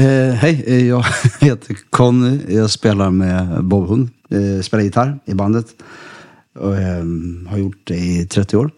[0.00, 1.04] Eh, hej, eh, jag
[1.40, 2.40] heter Conny.
[2.48, 4.08] Jag spelar med Bob Hund.
[4.30, 5.66] Eh, spelar gitarr i bandet.
[6.58, 7.04] Och, eh,
[7.48, 8.70] har gjort det i 30 år.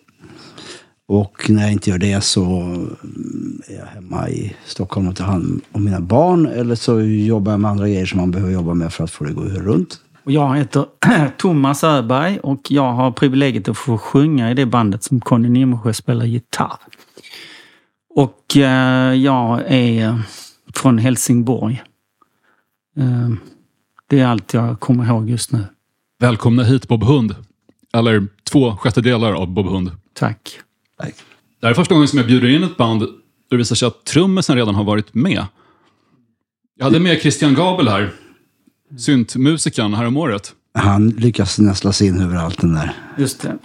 [1.09, 5.25] Och när jag inte gör det så eh, är jag hemma i Stockholm och tar
[5.25, 6.47] hand om mina barn.
[6.47, 9.25] Eller så jobbar jag med andra grejer som man behöver jobba med för att få
[9.25, 10.01] det att gå runt.
[10.25, 10.87] Och jag heter
[11.39, 15.93] Thomas Öberg och jag har privilegiet att få sjunga i det bandet som Conny Nimmersjö
[15.93, 16.79] spelar gitarr.
[18.15, 20.23] Och eh, jag är
[20.77, 21.83] från Helsingborg.
[22.97, 23.31] Eh,
[24.09, 25.65] det är allt jag kommer ihåg just nu.
[26.19, 27.35] Välkomna hit Bob Hund.
[27.93, 29.91] Eller två sjättedelar av Bob Hund.
[30.15, 30.61] Tack.
[30.99, 31.15] Tack.
[31.61, 33.09] Det här är första gången som jag bjuder in ett band där
[33.51, 35.47] det visar sig att trummisen redan har varit med.
[36.79, 38.13] Jag hade med Christian Gabel här,
[38.99, 40.53] syntmusikern, här om året.
[40.75, 42.93] Han lyckas nästla sig in överallt den där.
[43.19, 43.59] Just det.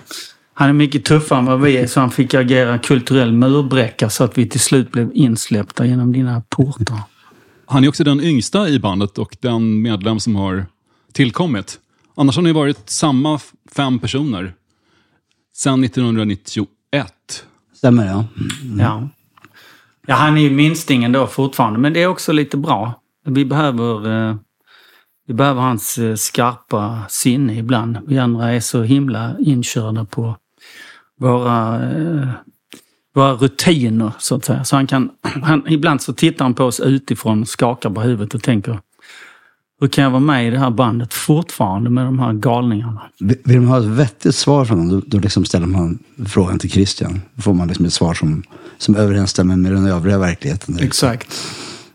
[0.54, 4.24] Han är mycket tuffare än vad vi är så han fick agera kulturell murbräcka så
[4.24, 7.00] att vi till slut blev insläppta genom dina portar.
[7.66, 10.66] Han är också den yngsta i bandet och den medlem som har
[11.14, 11.80] tillkommit.
[12.16, 13.40] Annars har ni varit samma
[13.76, 14.54] fem personer
[15.56, 16.68] sedan 1991.
[17.76, 18.26] Stämmer ja.
[18.80, 19.10] Ja.
[20.08, 22.94] ja, han är ju minstingen då fortfarande men det är också lite bra.
[23.26, 24.36] Vi behöver, eh,
[25.28, 27.98] vi behöver hans eh, skarpa sinne ibland.
[28.08, 30.36] Vi andra är så himla inkörda på
[31.22, 32.28] våra, eh,
[33.16, 34.64] våra rutiner så att säga.
[34.64, 38.44] Så han kan, han, ibland så tittar han på oss utifrån, skakar på huvudet och
[38.44, 38.80] tänker
[39.82, 43.02] hur kan jag vara med i det här bandet fortfarande med de här galningarna?
[43.20, 46.60] Vill vill man ha ett vettigt svar från honom, då, då liksom ställer man frågan
[46.60, 47.22] till Christian.
[47.36, 48.44] Då får man liksom ett svar som,
[48.78, 50.80] som överensstämmer med den övriga verkligheten.
[50.80, 51.34] Exakt.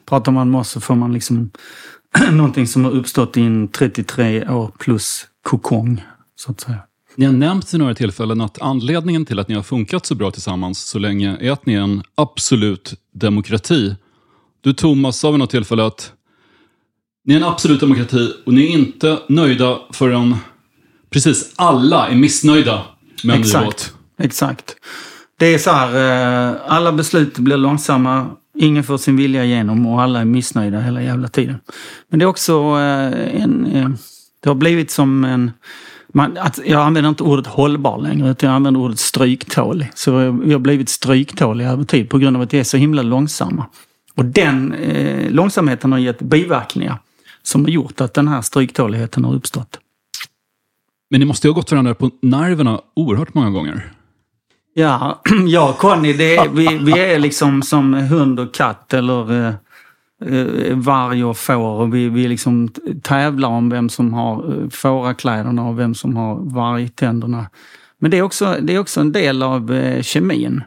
[0.09, 1.51] Pratar man med oss så får man liksom
[2.31, 6.05] någonting som har uppstått i en 33 år plus kokong,
[6.37, 6.79] så att säga.
[7.17, 10.31] Ni har nämnt vid några tillfällen att anledningen till att ni har funkat så bra
[10.31, 13.95] tillsammans så länge är att ni är en absolut demokrati.
[14.61, 16.13] Du Thomas sa vid något tillfälle att
[17.25, 20.37] ni är en absolut demokrati och ni är inte nöjda förrän
[21.11, 22.83] precis alla är missnöjda
[23.25, 23.65] med en ny låt.
[23.65, 23.95] Exakt.
[24.19, 24.77] Exakt.
[25.39, 28.27] Det är så här, eh, alla beslut blir långsamma,
[28.59, 31.57] ingen får sin vilja igenom och alla är missnöjda hela jävla tiden.
[32.09, 33.67] Men det är också eh, en...
[33.67, 33.89] eh,
[34.43, 35.51] Det har blivit som en...
[36.17, 39.91] Man, att jag använder inte ordet hållbar längre utan jag använder ordet stryktålig.
[39.95, 43.03] Så vi har blivit stryktåliga över tid på grund av att vi är så himla
[43.03, 43.67] långsamma.
[44.15, 46.99] Och den eh, långsamheten har gett biverkningar
[47.43, 49.79] som har gjort att den här stryktåligheten har uppstått.
[51.11, 53.93] Men ni måste ju ha gått varandra på nerverna oerhört många gånger.
[54.75, 55.23] Ja,
[55.69, 59.55] och Conny, det är, vi, vi är liksom som hund och katt eller eh,
[60.25, 61.81] Eh, varg och får.
[61.81, 62.69] Och vi, vi liksom
[63.03, 67.51] tävlar om vem som har eh, fårakläderna och vem som har vargtänderna.
[68.01, 70.63] Men det är också, det är också en del av eh, kemin.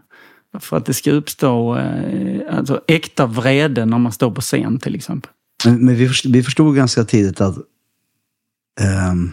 [0.59, 4.95] För att det ska uppstå eh, alltså, äkta vrede när man står på scen till
[4.95, 5.31] exempel.
[5.65, 7.55] Men, men vi, förstod, vi förstod ganska tidigt att
[8.81, 9.31] ehm,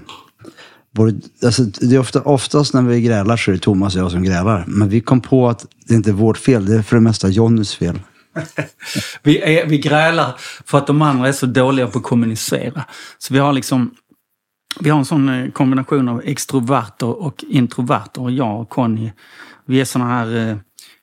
[0.95, 4.11] både, alltså, det är ofta, oftast när vi grälar så är det Thomas och jag
[4.11, 4.65] som grälar.
[4.67, 7.29] Men vi kom på att det inte är vårt fel, det är för det mesta
[7.29, 8.01] Jonnys fel.
[9.23, 12.85] Vi, är, vi grälar för att de andra är så dåliga på att kommunicera.
[13.19, 13.95] Så vi har liksom
[14.81, 18.23] vi har en sån eh, kombination av extroverter och introverter.
[18.23, 19.13] Och jag och Conny,
[19.67, 20.57] vi är såna här eh,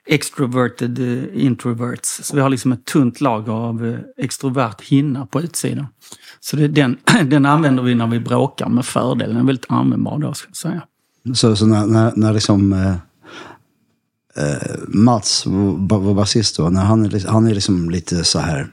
[0.07, 2.23] extroverted eh, introverts.
[2.23, 5.87] Så vi har liksom ett tunt lager av extrovert hinna på utsidan.
[6.39, 6.97] Så det, den,
[7.29, 9.29] den använder vi när vi bråkar med fördel.
[9.29, 10.81] Den är väldigt användbar då, ska jag säga.
[11.33, 12.73] Så, så när, när, när liksom
[14.37, 18.67] eh, Mats, vår basist då, när han är, han är liksom lite så här.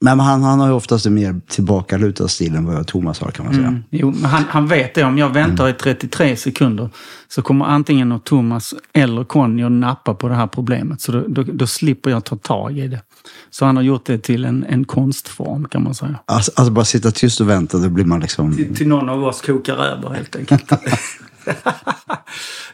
[0.00, 3.44] Men han, han har ju oftast en mer tillbakalutad stil än vad Thomas har kan
[3.44, 3.66] man säga.
[3.66, 3.82] Mm.
[3.90, 5.04] Jo, han, han vet det.
[5.04, 6.90] Om jag väntar i 33 sekunder
[7.28, 11.00] så kommer antingen Thomas eller Conny att nappa på det här problemet.
[11.00, 13.00] Så då, då, då slipper jag ta tag i det.
[13.50, 16.18] Så han har gjort det till en, en konstform kan man säga.
[16.26, 18.56] Alltså, alltså bara sitta tyst och vänta, då blir man liksom...
[18.56, 20.72] Till, till någon av oss kokar över helt enkelt.
[21.44, 21.54] det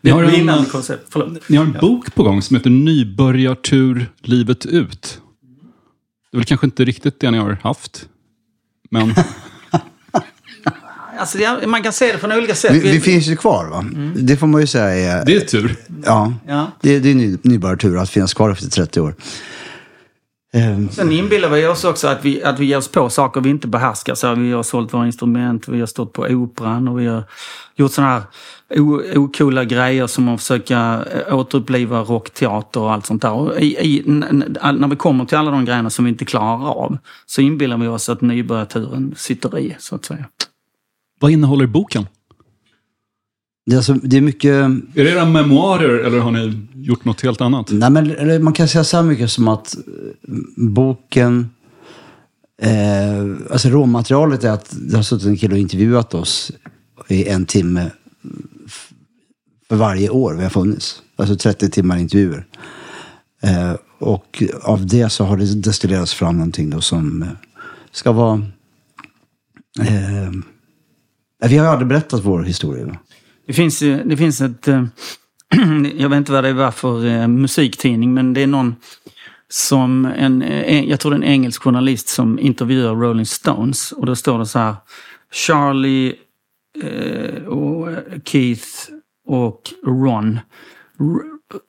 [0.00, 1.06] Ni är har ett en- vinnande koncept.
[1.10, 1.48] Förlåt.
[1.48, 5.20] Ni har en bok på gång som heter Nybörjartur livet ut.
[6.30, 8.08] Det är väl kanske inte riktigt det ni har haft.
[8.90, 9.14] Men
[11.18, 12.72] Alltså, det- man kan se det från olika sätt.
[12.72, 13.84] Vi, vi finns ju kvar va?
[14.16, 15.24] Det får man ju säga är...
[15.24, 15.76] det är tur.
[16.04, 16.70] Ja, Ja.
[16.80, 19.14] det, det är ny, nybörjartur att finnas kvar efter 30 år.
[20.52, 23.50] Ehm, Sen inbillar vi oss också att vi, att vi ger oss på saker vi
[23.50, 24.14] inte behärskar.
[24.14, 27.24] Så vi har sålt våra instrument, vi har stått på operan och vi har
[27.76, 28.22] gjort sådana här
[28.76, 33.32] o- ocoola grejer som att försöka eh, återuppliva rockteater och allt sånt där.
[33.32, 36.98] Och i, i, när vi kommer till alla de grejerna som vi inte klarar av
[37.26, 40.24] så inbillar vi oss att nybörjarturen sitter i, så att säga.
[41.20, 42.06] Vad innehåller boken?
[43.66, 44.54] det, är alltså, det är mycket...
[44.54, 47.68] Är det era memoarer eller har ni gjort något helt annat?
[47.70, 51.48] Nej, men, man kan säga så här mycket som att eh, boken
[52.62, 56.52] Eh, alltså råmaterialet är att det har suttit en kille och intervjuat oss
[57.08, 57.90] i en timme
[59.70, 61.02] för varje år vi har funnits.
[61.16, 62.46] Alltså 30 timmar intervjuer.
[63.42, 67.28] Eh, och av det så har det destillerats fram någonting då som eh,
[67.90, 68.42] ska vara...
[69.80, 70.30] Eh,
[71.48, 72.86] vi har ju aldrig berättat vår historia.
[72.86, 72.96] Va?
[73.46, 74.68] Det finns, eh, det finns ett...
[74.68, 74.84] Eh,
[75.96, 78.74] jag vet inte vad det var för musiktidning, men det är någon
[79.48, 80.44] som en,
[80.88, 83.92] jag tror det är en engelsk journalist som intervjuar Rolling Stones.
[83.92, 84.74] Och då står det så här.
[85.32, 86.14] Charlie
[86.82, 87.88] eh, och
[88.24, 88.68] Keith
[89.30, 90.40] och Ron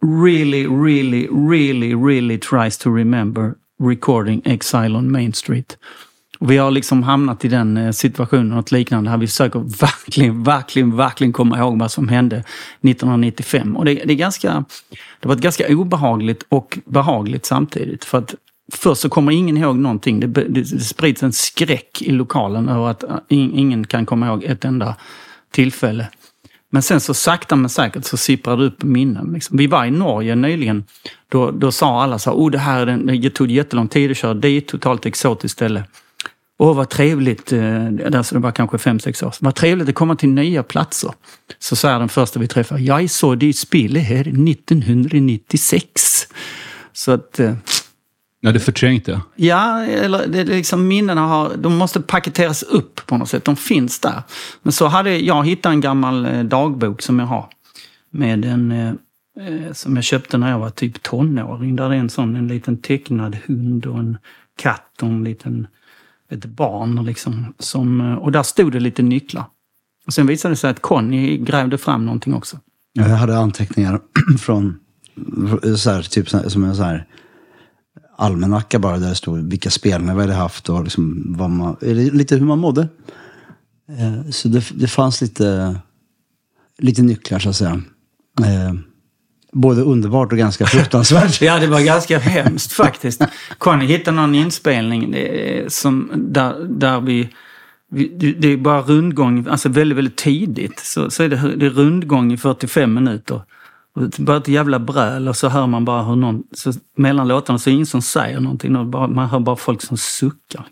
[0.01, 5.77] really, really, really, really tries to remember recording Exile on Main Street.
[6.39, 10.97] Vi har liksom hamnat i den eh, situationen, något liknande, här vi försöker verkligen, verkligen,
[10.97, 13.77] verkligen komma ihåg vad som hände 1995.
[13.77, 14.65] Och det, det är ganska,
[15.19, 18.05] det var ett ganska obehagligt och behagligt samtidigt.
[18.05, 18.35] För att
[18.73, 20.19] först så kommer ingen ihåg någonting.
[20.19, 24.27] Det, det, det sprids en skräck i lokalen över att eh, in, ingen kan komma
[24.27, 24.95] ihåg ett enda
[25.51, 26.07] tillfälle.
[26.73, 29.33] Men sen så sakta men säkert så sipprar det upp minnen.
[29.33, 29.57] Liksom.
[29.57, 30.83] Vi var i Norge nyligen.
[31.29, 34.17] Då, då sa alla så här, oh det här den, det tog jättelång tid att
[34.17, 35.83] köra dit, totalt exotiskt ställe.
[36.57, 37.85] Åh vad trevligt, eh,
[38.15, 39.45] alltså det var kanske fem, sex år sedan.
[39.45, 41.13] Vad trevligt att komma till nya platser.
[41.59, 46.27] Så säger den första vi träffar, jag såg dig spela här 1996.
[46.93, 47.53] Så att, eh,
[48.43, 49.21] Nej, det förträngt det.
[49.35, 53.45] ja, eller det är liksom minnena har, de måste paketeras upp på något sätt.
[53.45, 54.23] De finns där.
[54.63, 57.49] Men så hade jag hittat en gammal eh, dagbok som jag har.
[58.11, 58.89] Med en, eh,
[59.47, 61.75] eh, som jag köpte när jag var typ tonåring.
[61.75, 64.17] Där det är en sån, en liten tecknad hund och en
[64.61, 65.67] katt och en liten,
[66.31, 67.53] ett barn liksom.
[67.59, 69.43] Som, eh, och där stod det lite nycklar.
[70.07, 72.59] Och sen visade det sig att Conny grävde fram någonting också.
[72.93, 73.99] Jag hade anteckningar
[74.39, 74.79] från
[75.77, 77.05] så här, typ så här- som en så här
[78.21, 82.35] almanacka bara där det stod vilka spelningar vi hade haft och liksom vad man, lite
[82.35, 82.87] hur man mådde.
[83.89, 85.75] Eh, Så det, det fanns lite,
[86.77, 87.81] lite nycklar så att säga.
[88.41, 88.73] Eh,
[89.53, 91.41] Både underbart och ganska fruktansvärt.
[91.41, 93.21] Ja, det var ganska hemskt faktiskt.
[93.57, 97.29] Conny hittade någon inspelning eh, som, där, där vi,
[97.89, 100.79] det- Det är bara rundgång, alltså väldigt, väldigt tidigt.
[100.79, 103.41] Så, så är det, det är rundgång i 45 minuter.
[103.95, 106.43] Och det bara ett jävla bräl och så hör man bara hur någon...
[106.51, 108.75] Så mellan låtarna så är det ingen som säger någonting.
[108.75, 110.65] och Bara, man hör bara folk som suckar.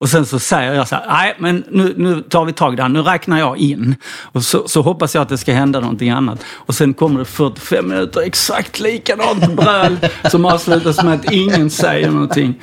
[0.00, 2.76] Och sen så säger jag så här, nej men nu, nu tar vi tag i
[2.76, 3.94] det här, nu räknar jag in.
[4.22, 6.44] Och så, så hoppas jag att det ska hända någonting annat.
[6.48, 9.96] Och sen kommer det 45 minuter exakt likadant bröl
[10.30, 12.60] som avslutas med att ingen säger någonting.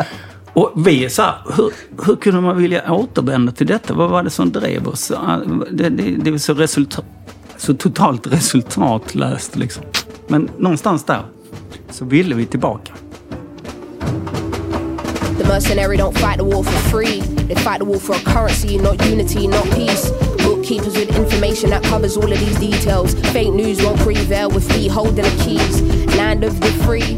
[0.53, 1.71] Och vi är så här, hur,
[2.06, 3.94] hur kunde man vilja återvända till detta?
[3.94, 5.12] Vad var det som drev oss?
[5.71, 7.06] Det, det, det är så, resultat,
[7.60, 9.84] så totalt resultatlöst liksom.
[10.28, 11.22] Men någonstans där
[11.90, 12.94] så ville vi tillbaka.
[15.38, 17.22] The mercenary don't fight the war for free.
[17.48, 20.12] They fight the war for a currency, not unity, not peace.
[20.44, 23.16] Bookkeepers with information that covers all of these details.
[23.34, 25.82] Fake news won't prevail with feet holding the keys.
[26.18, 27.18] Land of the free,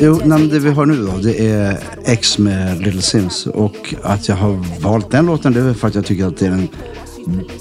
[0.00, 3.46] Jo, nej, men det vi hör nu då, det är X med Little Sims.
[3.46, 6.46] Och att jag har valt den låten, det är för att jag tycker att det
[6.46, 6.68] är den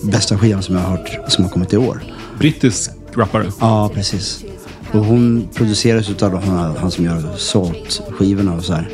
[0.04, 2.04] bästa skivan som jag har hört, som har kommit i år.
[2.40, 3.52] Brittisk rappare.
[3.60, 4.44] Ja, precis.
[4.92, 8.90] Och hon produceras utav han, han som gör Salt-skivorna och så här.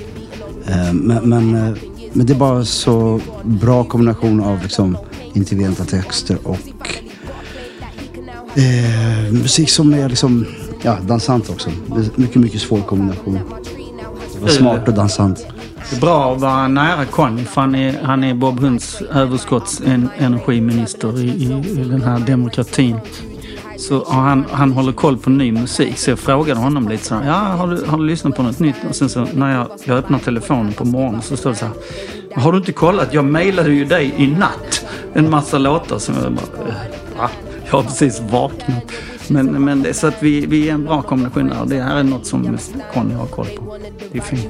[0.68, 1.74] Eh, Men, men, eh,
[2.14, 4.98] men det är bara så bra kombination av liksom
[5.34, 6.60] intelligenta texter och
[8.58, 10.46] eh, musik som är liksom,
[10.84, 11.70] ja, dansant också.
[12.16, 13.40] Mycket, mycket svår kombination.
[14.48, 15.46] Smart och dansant.
[15.90, 21.20] Det är bra att vara nära Conny för han är, han är Bob Hunds överskottsenergiminister
[21.20, 23.00] i, i, i den här demokratin.
[23.78, 25.98] Så han, han håller koll på ny musik.
[25.98, 28.60] Så jag frågade honom lite så här, ja har du, har du lyssnat på något
[28.60, 28.76] nytt?
[28.90, 31.74] Och sen så när jag, jag öppnar telefonen på morgonen så står det så här,
[32.42, 33.14] har du inte kollat?
[33.14, 36.76] Jag mejlade ju dig i natt en massa låtar som jag bara, äh,
[37.18, 37.30] va?
[37.66, 38.84] Jag har precis vaknat.
[39.28, 41.66] Men, men det är så att vi, vi är en bra kombination där.
[41.66, 42.58] Det här är något som
[42.94, 43.78] Conny har koll på.
[44.12, 44.50] Det är fint.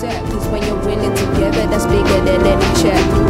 [0.00, 3.29] Set, 'cause when you're winning together, that's bigger than any check.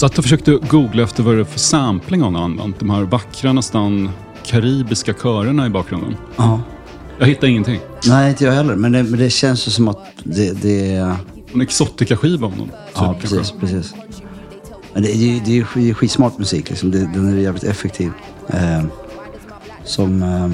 [0.00, 2.78] Satt och försökte googla efter vad det är för sampling hon har använt.
[2.78, 4.10] De här vackra, nästan
[4.46, 6.16] karibiska körerna i bakgrunden.
[6.36, 6.60] Ja.
[7.18, 7.80] Jag hittar ingenting.
[8.06, 8.76] Nej, inte jag heller.
[8.76, 11.16] Men det, men det känns ju som att det, det.
[11.54, 13.36] En exotica-skiva av någon typ Ja, kanske.
[13.36, 13.54] precis.
[13.60, 13.94] precis.
[14.92, 16.70] Men det är det är, det är skitsmart musik.
[16.70, 16.90] Liksom.
[16.90, 18.12] Det, den är jävligt effektiv.
[18.48, 18.84] Eh,
[19.84, 20.22] som...
[20.22, 20.50] Eh,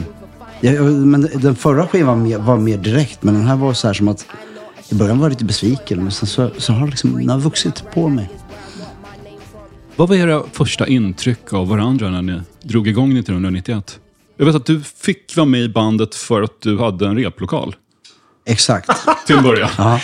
[0.61, 3.23] ja, men den förra skivan var mer, var mer direkt.
[3.23, 4.26] Men den här var så här som att...
[4.88, 6.03] I början var jag lite besviken.
[6.03, 8.31] Men sen så, så har liksom, den har vuxit på mig.
[9.97, 14.00] Vad var era första intryck av varandra när ni drog igång 1991?
[14.37, 17.76] Jag vet att du fick vara med i bandet för att du hade en replokal.
[18.47, 18.91] Exakt.
[19.26, 19.71] Till en början.
[19.79, 20.00] Ja.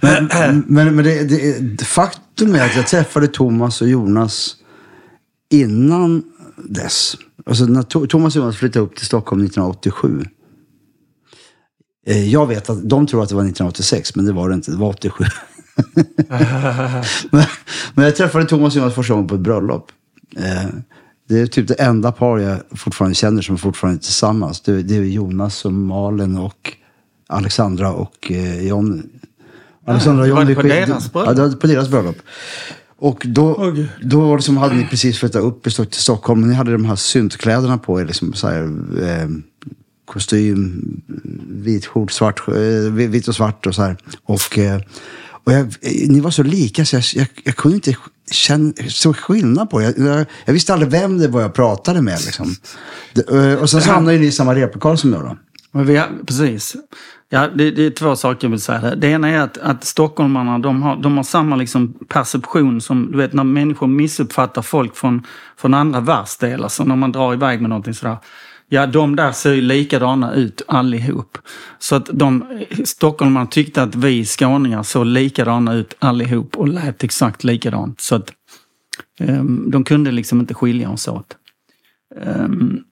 [0.00, 0.28] Men,
[0.66, 1.24] men, men det,
[1.60, 4.56] det, faktum är att jag träffade Thomas och Jonas
[5.50, 6.22] innan
[6.56, 7.16] dess.
[7.46, 10.24] Alltså när Thomas och Jonas flyttade upp till Stockholm 1987.
[12.06, 14.70] Eh, Jag vet att de tror att det var 1986, men det var det inte.
[14.70, 15.24] Det var 87.
[17.94, 19.92] Men, jag träffade Thomas Jonas första gången på ett bröllop.
[20.36, 20.68] Eh,
[21.28, 24.60] Det är typ det enda par jag fortfarande känner som fortfarande är tillsammans.
[24.60, 26.72] Det, är Jonas och Malin och
[27.26, 29.02] Alexandra och eh, John.
[29.86, 31.28] Alexandra och John var det på deras bröllop?
[31.28, 32.16] Ja, det var på deras bröllop.
[32.98, 36.40] Och då, då var det som hade ni precis flyttat upp till Stockholm.
[36.40, 38.06] Ni hade de här syntkläderna på er.
[38.06, 38.62] Liksom så här,
[39.02, 39.28] eh,
[40.04, 40.82] kostym,
[41.48, 43.96] vit skjort, svart, eh, vitt och svart och så här.
[44.24, 44.80] Och, eh,
[45.44, 45.74] och jag,
[46.08, 47.96] ni var så lika så jag, jag, jag kunde inte
[48.30, 50.26] känna så skillnad på er.
[50.44, 52.18] jag, visste aldrig vem det var jag pratade med.
[52.24, 52.54] Liksom.
[53.12, 55.36] Det, eh, och sen så hamnade ni i samma replokal som jag då.
[55.72, 56.76] Men vi precis.
[57.28, 58.94] Ja, det, det är två saker jag vill säga.
[58.94, 63.18] Det ena är att, att stockholmarna de har, de har samma liksom perception som, du
[63.18, 67.68] vet när människor missuppfattar folk från, från andra världsdelar, så när man drar iväg med
[67.68, 68.16] någonting sådär.
[68.74, 71.38] Ja, de där ser ju likadana ut allihop.
[71.78, 72.44] Så att de,
[72.84, 78.00] stockholmarna tyckte att vi skåningar såg likadana ut allihop och lät exakt likadant.
[78.00, 78.32] Så att
[79.20, 81.36] ehm, de kunde liksom inte skilja oss åt.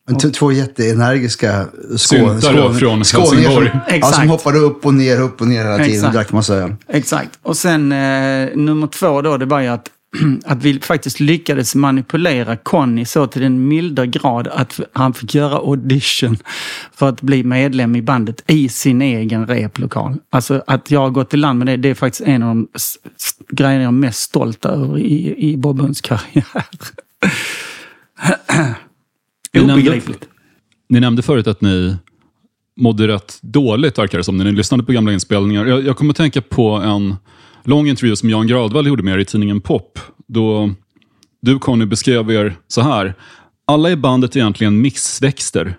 [0.07, 3.71] Men t- två jätteenergiska skå- Syntare skåne- från skåningar Helsingborg.
[3.71, 6.15] Som, ja, som hoppade upp och ner, upp och ner hela tiden och Exakt.
[6.15, 6.75] drack massa öl.
[6.89, 7.39] Exakt.
[7.43, 9.89] Och sen eh, nummer två då, det var ju att,
[10.45, 15.57] att vi faktiskt lyckades manipulera Conny så till den milda grad att han fick göra
[15.57, 16.37] audition
[16.95, 20.17] för att bli medlem i bandet i sin egen replokal.
[20.31, 22.69] Alltså att jag har gått i land med det, det är faktiskt en av de
[23.51, 26.45] grejerna jag är mest stolt över i, i Bob Hunds karriär.
[29.63, 30.29] Obegripligt.
[30.89, 31.97] Ni nämnde förut att ni
[32.77, 35.67] mådde rätt dåligt, verkar det som, när ni lyssnade på gamla inspelningar.
[35.67, 37.17] Jag, jag kommer att tänka på en
[37.65, 39.99] lång intervju som Jan Gradvall gjorde med er i tidningen Pop.
[40.27, 40.71] Då
[41.43, 43.15] du, Conny, beskrev er så här.
[43.67, 45.79] Alla i bandet är egentligen mixväxter.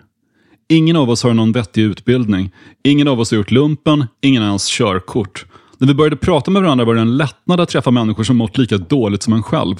[0.68, 2.50] Ingen av oss har någon vettig utbildning.
[2.84, 5.46] Ingen av oss har gjort lumpen, ingen har ens körkort.
[5.78, 8.58] När vi började prata med varandra var det en lättnad att träffa människor som mått
[8.58, 9.76] lika dåligt som en själv.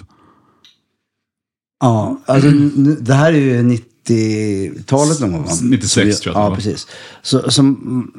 [1.80, 2.50] Ja, alltså,
[3.00, 3.62] det här är ju
[4.09, 5.42] 90-talet någon gång.
[5.44, 5.52] va?
[5.62, 6.87] 96 Så vi- tror jag Ja, precis.
[7.23, 8.12] Så, som,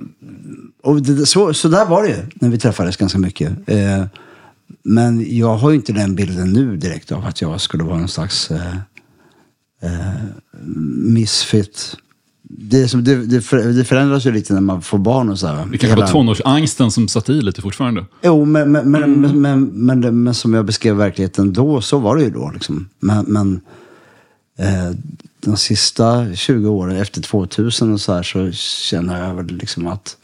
[0.84, 3.52] och det, så, så där var det ju när vi träffades ganska mycket.
[3.70, 4.06] Eh,
[4.84, 8.08] men jag har ju inte den bilden nu direkt av att jag skulle vara någon
[8.08, 8.76] slags eh,
[9.84, 10.24] eh,
[10.96, 11.96] misfit.
[12.50, 15.48] Det, som, det, det, för, det förändras ju lite när man får barn och så
[15.48, 15.66] här.
[15.72, 18.06] Det kanske var tonårsangsten som satt i lite fortfarande.
[18.22, 22.30] Jo, men, men, men, men, men, som jag beskrev verkligheten då, så var det ju
[22.30, 22.52] då.
[22.54, 22.90] Liksom.
[23.00, 23.62] Men,
[25.40, 30.18] de sista 20 åren, efter 2000 och så här, så känner jag väl liksom att...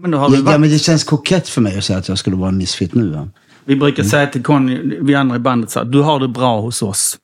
[0.00, 2.36] Men då har Ja, men det känns kokett för mig att säga att jag skulle
[2.36, 3.08] vara en misfit nu.
[3.08, 3.28] Va?
[3.68, 6.60] Vi brukar säga till Conny, vi andra i bandet, så här, du har det bra
[6.60, 7.18] hos oss.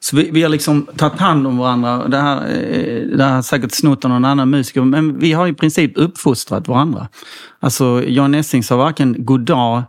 [0.00, 2.08] Så vi, vi har liksom tagit hand om varandra.
[2.08, 5.46] Det här, eh, det här har säkert snott av någon annan musiker, men vi har
[5.46, 7.08] i princip uppfostrat varandra.
[7.60, 9.82] Alltså, Jan Essing sa varken god dag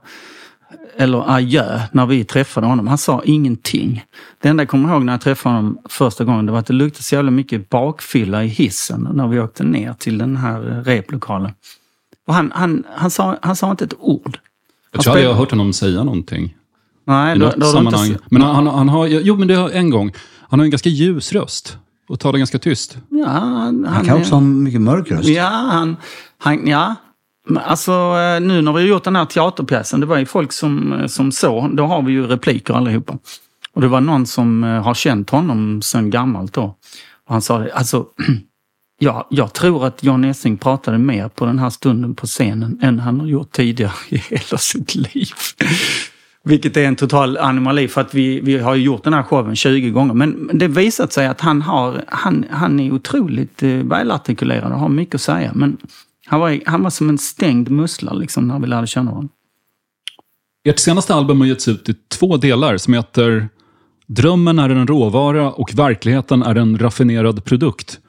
[0.98, 2.88] eller adjö när vi träffade honom.
[2.88, 4.04] Han sa ingenting.
[4.42, 6.74] Det enda jag kommer ihåg när jag träffade honom första gången, det var att det
[6.74, 10.84] luktade så jävla mycket bakfylla i hissen när vi åkte ner till den här eh,
[10.84, 11.52] replokalen.
[12.28, 14.40] Och han, han, han, sa, han sa inte ett ord.
[14.92, 16.56] Jag tror aldrig jag har hört honom säga någonting.
[17.08, 18.08] Nej, I då, något då har du inte sammanhang.
[18.20, 20.12] se- Men han, han, han har, jo men det har en gång.
[20.50, 21.78] Han har en ganska ljus röst.
[22.10, 22.98] Och talar ganska tyst.
[23.10, 25.30] Ja, han, Han kan också ha en mycket mörk röst.
[25.30, 25.96] Ja, han,
[26.38, 26.96] han, ja.
[27.50, 30.94] Alltså eh, nu när vi har gjort den här teaterpjäsen, det var ju folk som,
[30.94, 33.18] eh, som såg, då har vi ju repliker allihopa.
[33.74, 36.64] Och det var någon som eh, har känt honom sedan gammalt då.
[37.28, 38.06] Och han sa det, alltså,
[39.00, 43.00] ja, jag tror att Jan Essing pratade mer på den här stunden på scenen än
[43.00, 45.30] han har gjort tidigare i hela sitt liv.
[46.44, 49.56] Vilket är en total anomali för att vi, vi har ju gjort den här showen
[49.56, 50.14] 20 gånger.
[50.14, 55.16] Men det visat sig att han, har, han, han är otroligt välartikulerad och har mycket
[55.16, 55.52] att säga.
[55.56, 55.78] Men
[56.32, 59.30] han var, han var som en stängd mussla liksom, när vi lärde känna honom.
[60.64, 63.50] Ert senaste album har getts ut i två delar som heter
[64.08, 68.00] Drömmen är en råvara och verkligheten är en raffinerad produkt.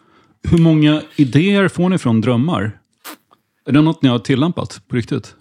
[0.49, 2.79] Hur många idéer får ni från drömmar?
[3.67, 5.35] Är det något ni har tillämpat på riktigt?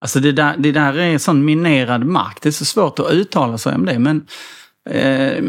[0.00, 2.38] Alltså det där, det där är sån minerad mark.
[2.42, 3.98] Det är så svårt att uttala sig om det.
[3.98, 4.26] Men
[4.90, 5.44] eh,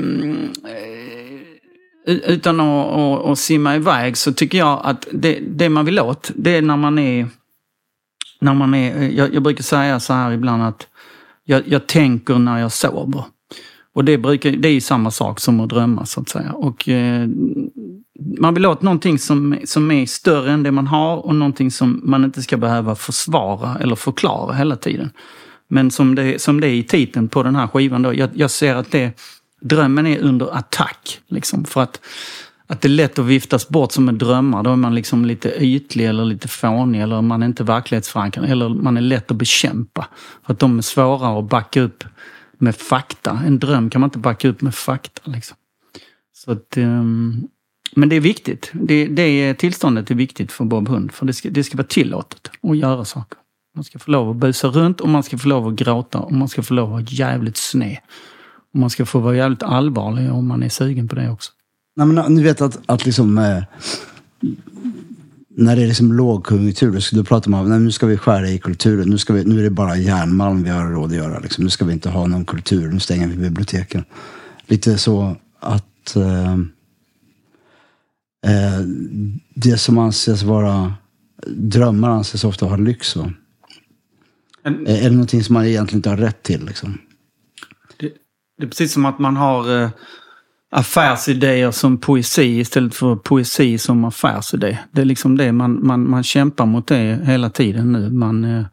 [2.05, 6.31] utan att, att, att simma iväg så tycker jag att det, det man vill åt,
[6.35, 7.27] det är när man är...
[8.39, 10.87] När man är jag, jag brukar säga så här ibland att
[11.43, 13.23] jag, jag tänker när jag sover.
[13.93, 16.51] Och det, brukar, det är ju samma sak som att drömma så att säga.
[16.51, 17.27] Och, eh,
[18.39, 22.01] man vill åt någonting som, som är större än det man har och någonting som
[22.03, 25.11] man inte ska behöva försvara eller förklara hela tiden.
[25.67, 28.51] Men som det, som det är i titeln på den här skivan då, jag, jag
[28.51, 29.11] ser att det,
[29.61, 31.21] drömmen är under attack.
[31.27, 32.01] Liksom, för att,
[32.67, 34.63] att det är lätt att viftas bort som en drömmar.
[34.63, 38.45] Då är man liksom lite ytlig eller lite fånig eller man är inte verklighetsförankrad.
[38.45, 40.07] Eller man är lätt att bekämpa.
[40.45, 42.03] För att de är svårare att backa upp
[42.57, 43.41] med fakta.
[43.45, 45.31] En dröm kan man inte backa upp med fakta.
[45.31, 45.57] Liksom.
[46.33, 47.47] Så att, um,
[47.95, 48.71] men det är viktigt.
[48.73, 51.11] Det, det tillståndet är viktigt för Bob Hund.
[51.11, 53.37] För det ska, det ska vara tillåtet att göra saker.
[53.75, 56.31] Man ska få lov att busa runt och man ska få lov att gråta och
[56.31, 57.97] man ska få lov att vara jävligt sned.
[58.73, 61.51] Och man ska få vara jävligt allvarlig om man är sugen på det också.
[61.95, 63.37] Nej, men ni vet att, att liksom...
[63.37, 63.63] Eh,
[65.55, 68.59] när det är liksom lågkonjunktur, då, pratar man om att nu ska vi skära i
[68.59, 69.09] kulturen.
[69.09, 71.39] Nu, ska vi, nu är det bara järnmalm vi har råd att göra.
[71.39, 71.63] Liksom.
[71.63, 72.91] Nu ska vi inte ha någon kultur.
[72.91, 74.03] Nu stänger vi biblioteken.
[74.65, 76.53] Lite så att eh,
[78.47, 78.79] eh,
[79.53, 80.93] det som anses vara
[81.47, 83.15] drömmar anses ofta ha lyx.
[83.15, 83.33] Va?
[84.65, 86.65] Eh, Är det någonting som man egentligen inte har rätt till?
[86.65, 86.97] Liksom?
[88.61, 89.89] Det, är precis som att man har eh,
[90.71, 94.77] affärsidéer som poesi istället för poesi som affärsidé.
[94.91, 98.09] Det är liksom det man, man, man kämpar mot det hela tiden nu.
[98.09, 98.65] Man, eh,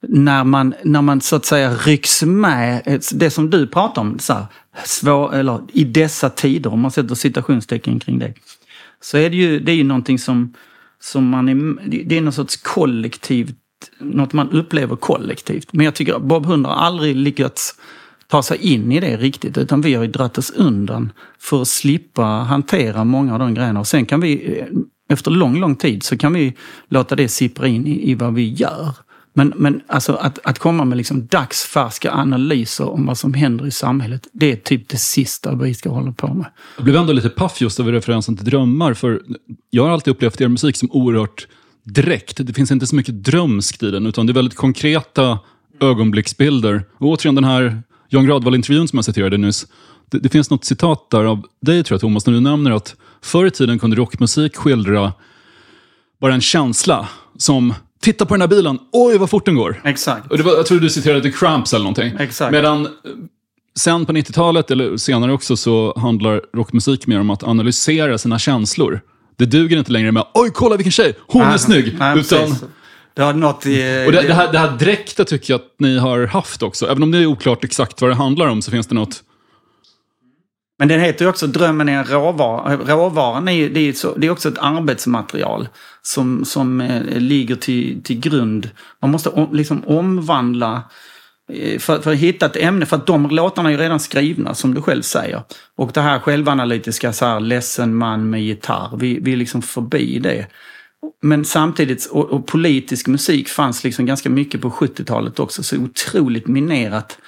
[0.00, 4.32] när, man, när man så att säga rycks med, det som du pratar om, så
[4.32, 4.46] här,
[4.84, 8.34] svår, eller i dessa tider, om man sätter citationstecken kring det.
[9.00, 10.54] Så är det ju, det är ju någonting som,
[11.00, 11.54] som man är,
[12.04, 13.56] det är någon sorts kollektivt,
[13.98, 15.72] något man upplever kollektivt.
[15.72, 17.74] Men jag tycker att Bob Hund har aldrig lyckats
[18.30, 19.58] ta sig in i det riktigt.
[19.58, 23.80] Utan vi har ju dratt oss undan för att slippa hantera många av de grejerna.
[23.80, 24.66] Och sen kan vi, eh,
[25.08, 26.54] efter lång, lång tid, så kan vi
[26.88, 28.94] låta det sippra in i, i vad vi gör.
[29.34, 33.70] Men, men alltså att, att komma med liksom dagsfärska analyser om vad som händer i
[33.70, 36.46] samhället, det är typ det sista vi ska hålla på med.
[36.76, 39.22] Jag blev ändå lite paff just över referensen till drömmar, för
[39.70, 41.46] jag har alltid upplevt er musik som oerhört
[41.84, 42.46] direkt.
[42.46, 45.38] Det finns inte så mycket drömskt i den, utan det är väldigt konkreta
[45.80, 46.84] ögonblicksbilder.
[46.98, 49.66] Och återigen den här Jan Gradvall-intervjun som jag citerade nyss.
[50.10, 52.96] Det, det finns något citat där av dig, tror jag Thomas, när du nämner att
[53.22, 55.12] förr i tiden kunde rockmusik skildra
[56.20, 59.80] bara en känsla som Titta på den här bilen, oj vad fort den går.
[59.84, 60.30] Exakt.
[60.30, 62.12] Och det var, jag tror du citerade The Cramps eller någonting.
[62.18, 62.52] Exakt.
[62.52, 62.90] Medan eh,
[63.78, 69.00] sen på 90-talet, eller senare också, så handlar rockmusik mer om att analysera sina känslor.
[69.36, 71.96] Det duger inte längre med oj kolla vilken tjej, hon är snygg.
[71.98, 72.64] Nej, utan, precis.
[73.18, 74.04] Det har något i...
[74.06, 76.86] och det, det, här, det här direkta tycker jag att ni har haft också.
[76.86, 79.22] Även om det är oklart exakt vad det handlar om så finns det något.
[80.78, 82.76] Men den heter ju också Drömmen är en råvara.
[82.76, 85.68] Råvaran är, ju- det är, så, det är också ett arbetsmaterial
[86.02, 88.70] som, som eh, ligger till, till grund.
[89.02, 90.82] Man måste om, liksom omvandla
[91.52, 94.54] eh, för, för att hitta ett ämne, för att de låtarna är ju redan skrivna
[94.54, 95.42] som du själv säger.
[95.76, 100.18] Och det här självanalytiska, så här, ledsen man med gitarr, vi, vi är liksom förbi
[100.18, 100.46] det.
[101.22, 106.46] Men samtidigt, och, och politisk musik fanns liksom ganska mycket på 70-talet också, så otroligt
[106.46, 107.18] minerat.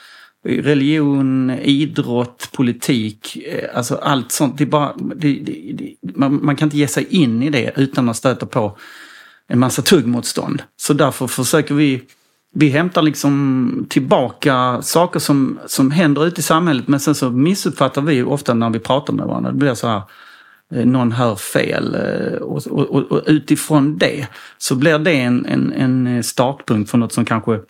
[0.44, 4.58] Religion, idrott, politik, eh, alltså allt sånt.
[4.58, 7.72] Det är bara, det, det, det, man, man kan inte ge sig in i det
[7.76, 8.78] utan att stöta på
[9.48, 10.62] en massa tuggmotstånd.
[10.76, 12.02] Så därför försöker vi
[12.52, 18.02] vi hämtar liksom tillbaka saker som, som händer ute i samhället men sen så missuppfattar
[18.02, 19.50] vi ofta när vi pratar med varandra.
[19.50, 20.02] Det blir så här,
[20.70, 24.26] Eh, någon hör fel eh, och, och, och utifrån det
[24.58, 27.60] så blir det en, en, en eh, startpunkt för något som kanske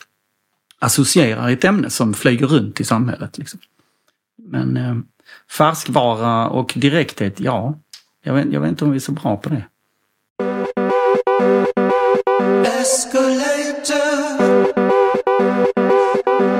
[0.79, 3.39] associerar ett ämne som flyger runt i samhället.
[3.39, 3.61] Liksom.
[4.37, 4.97] Men eh,
[5.51, 7.79] färskvara och direkthet, ja,
[8.23, 9.65] jag vet, jag vet inte om vi är så bra på det.
[12.81, 14.01] Escalator.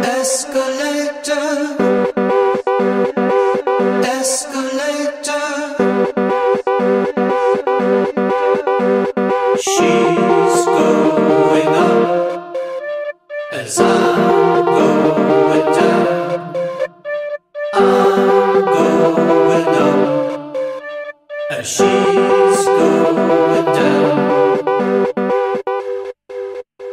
[0.05, 1.41] Escalator.
[4.05, 4.50] Escalator.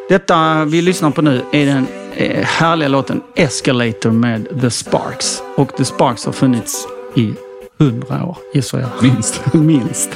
[0.10, 5.42] Detta vi lyssnar på nu är den eh, härliga låten Escalator med The Sparks.
[5.56, 7.34] Och The Sparks har funnits i
[7.80, 8.90] hundra år, gissar jag.
[9.02, 9.42] Minst.
[9.54, 10.10] Minst.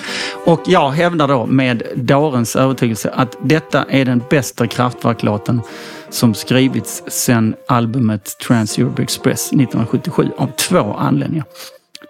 [0.45, 5.61] Och jag hävdar då med dårens övertygelse att detta är den bästa Kraftwerk-låten
[6.09, 11.45] som skrivits sedan albumet Trans-Europe Express 1977 av två anledningar.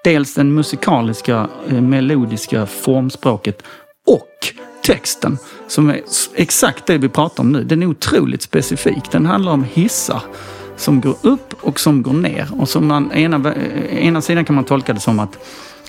[0.04, 3.64] Dels den musikaliska, eh, melodiska formspråket
[4.08, 4.28] och
[4.84, 5.38] texten
[5.68, 6.02] som är
[6.36, 7.64] exakt det vi pratar om nu.
[7.64, 9.12] Den är otroligt specifik.
[9.12, 10.22] Den handlar om hissar
[10.82, 12.48] som går upp och som går ner.
[12.60, 15.38] Och som man, ena, eh, ena sidan kan man tolka det som att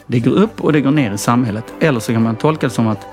[0.07, 1.65] det går upp och det går ner i samhället.
[1.81, 3.07] Eller så kan man tolka det som att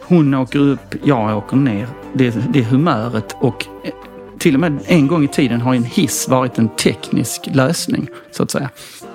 [0.00, 1.88] hon åker upp, jag åker ner.
[2.12, 3.90] Det, det är humöret och eh,
[4.38, 8.42] till och med en gång i tiden har en hiss varit en teknisk lösning, så
[8.42, 8.70] att säga.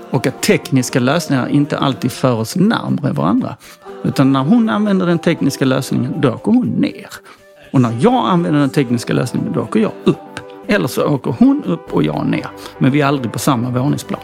[0.09, 3.55] Och att tekniska lösningar inte alltid för oss närmare varandra.
[4.03, 7.09] Utan när hon använder den tekniska lösningen, då åker hon ner.
[7.71, 10.48] Och när jag använder den tekniska lösningen, då åker jag upp.
[10.69, 12.47] Eller så åker hon upp och jag ner.
[12.77, 14.21] Men vi är aldrig på samma våningsplan.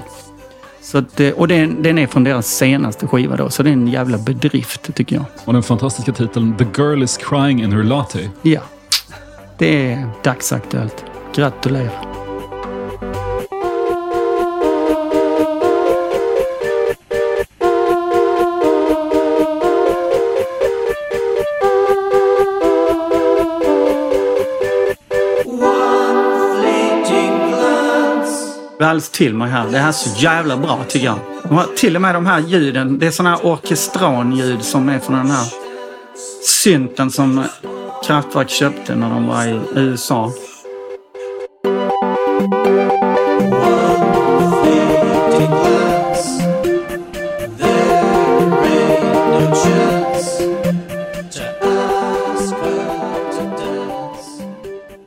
[0.82, 3.74] Så att, eh, och den, den är från deras senaste skiva då, så det är
[3.74, 5.26] en jävla bedrift tycker jag.
[5.46, 8.30] Och den fantastiska titeln The Girl is crying in her latte.
[8.42, 8.62] Ja,
[9.58, 11.06] det är dagsaktuellt.
[11.36, 12.15] Gratulerar.
[28.86, 29.68] Det alldeles till mig här.
[29.72, 31.20] Det här är så jävla bra tycker jag.
[31.50, 33.00] Och till och med de här ljuden.
[33.00, 35.46] Det är sådana här orkestranljud som är från den här
[36.44, 37.44] synten som
[38.06, 40.32] Kraftwerk köpte när de var i USA.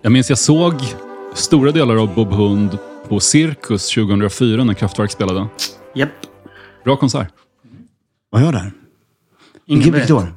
[0.02, 0.74] Jag minns jag såg
[1.34, 5.46] stora delar av Bob Hund på Cirkus 2004 när Kraftwerk spelade.
[5.94, 6.10] Japp.
[6.84, 7.28] Bra konsert.
[8.30, 8.72] Var jag där?
[9.66, 10.32] Ingen Vilket, år?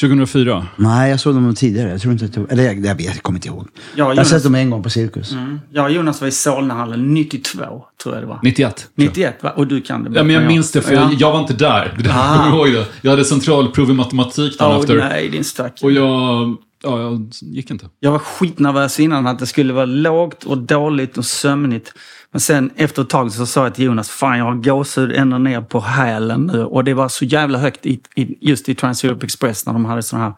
[0.00, 0.66] 2004.
[0.76, 1.90] Nej, jag såg dem tidigare.
[1.90, 3.68] Jag tror inte att det Eller jag, jag vet, jag kommer inte ihåg.
[3.74, 5.34] Ja, jag har Jonas, sett dem en gång på Cirkus.
[5.70, 8.40] jag och Jonas var i Solnahallen 92, tror jag det var.
[8.42, 8.76] 91.
[8.76, 9.04] tror jag.
[9.08, 9.50] 91, va?
[9.50, 11.16] Och du kan det Ja, men jag minns det, för jag, Ja.
[11.18, 11.96] jag var inte där.
[12.10, 12.34] Ah.
[12.36, 12.86] jag kommer ihåg det.
[13.02, 14.96] Jag hade centralprov i matematik dagen Åh efter.
[14.96, 15.80] nej, din stack.
[15.82, 17.88] Och jag, ja, jag gick inte.
[18.00, 21.92] Jag var skitnervös innan att det skulle vara lågt och dåligt och sömnigt.
[22.30, 25.38] Men sen efter ett tag så sa jag till Jonas, fan jag har gåshud ända
[25.38, 26.64] ner på hälen nu.
[26.64, 30.02] Och det var så jävla högt i, i, just i Trans-Europe Express när de hade
[30.02, 30.34] sådana här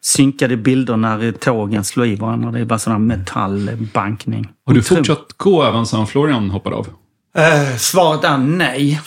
[0.00, 2.50] synkade bilder när tågen slog i varandra.
[2.50, 4.48] Det är bara sån här metallbankning.
[4.66, 6.86] Har du fortsatt gå även sedan Florian hoppade av?
[7.36, 9.00] Eh, svaret är nej.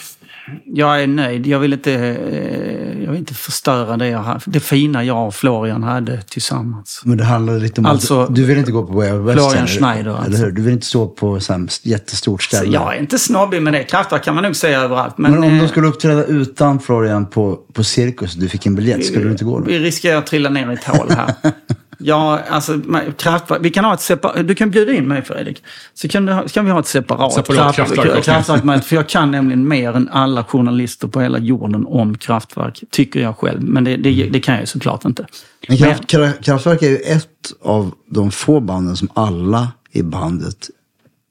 [0.66, 1.48] Jag är nöjd.
[1.48, 5.84] Jag vill inte, eh, jag vill inte förstöra det, jag, det fina jag och Florian
[5.84, 7.02] hade tillsammans.
[7.06, 9.40] Men det handlar lite om Alltså, att du vill inte gå på Way Out West.
[9.40, 10.44] Florian Schneider, Eller alltså.
[10.46, 10.52] hur?
[10.52, 12.74] Du vill inte stå på så här jättestort Så ställe.
[12.74, 13.84] jag är inte snobbig med det.
[13.84, 15.18] Kraftverk kan man nog säga överallt.
[15.18, 18.76] Men, Men om eh, de skulle uppträda utan Florian på, på Cirkus du fick en
[18.76, 19.66] biljett, skulle du inte gå då?
[19.66, 21.34] Vi riskerar att trilla ner i ett hål här.
[22.04, 22.80] Ja, alltså
[23.18, 23.60] kraftverk.
[23.62, 24.48] Vi kan ha ett separat...
[24.48, 25.64] Du kan bjuda in mig Fredrik.
[25.94, 29.68] Så kan, du kan vi ha ett separat, Separat kraftverk, kraftverk För jag kan nämligen
[29.68, 32.84] mer än alla journalister på hela jorden om kraftverk.
[32.92, 33.64] Tycker jag själv.
[33.64, 35.26] Men det, det, det kan jag ju såklart inte.
[35.68, 37.28] Men kraft, Kra- Kraftwerk är ju ett
[37.62, 40.70] av de få banden som alla i bandet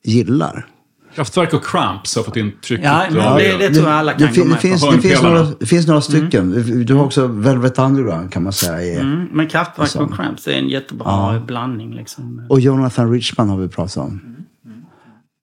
[0.04, 0.66] gillar.
[1.20, 4.26] Kraftwerk och Cramps har fått intrycket Ja, men det, det tror jag alla kan det,
[4.26, 4.90] gå fin- med det, finns, på.
[4.90, 6.50] det, finns några, det finns några stycken.
[6.86, 8.96] Du har också Velvet Underground kan man säga.
[8.98, 10.02] är- Mm, men Kraftwerk Så.
[10.02, 11.04] och Cramps är en jättebra
[11.34, 11.40] Ja.
[11.46, 11.94] blandning.
[11.94, 12.46] Liksom.
[12.48, 14.36] Och Jonathan Richman har vi pratat om.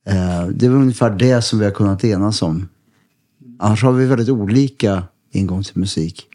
[0.09, 2.69] Eh, det är väl ungefär det som vi har kunnat enas om.
[3.59, 6.25] Annars har vi väldigt olika ingång till musik.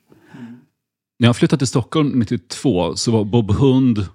[1.18, 4.06] När jag flyttade till Stockholm 92 så var Bob Hund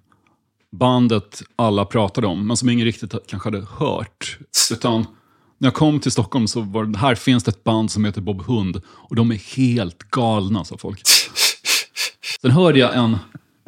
[0.75, 4.37] bandet alla pratade om, men som ingen riktigt kanske hade hört.
[4.71, 5.05] Utan
[5.57, 8.21] när jag kom till Stockholm så var det, här finns det ett band som heter
[8.21, 11.01] Bob Hund och de är helt galna, sa folk.
[12.41, 13.17] Sen hörde jag en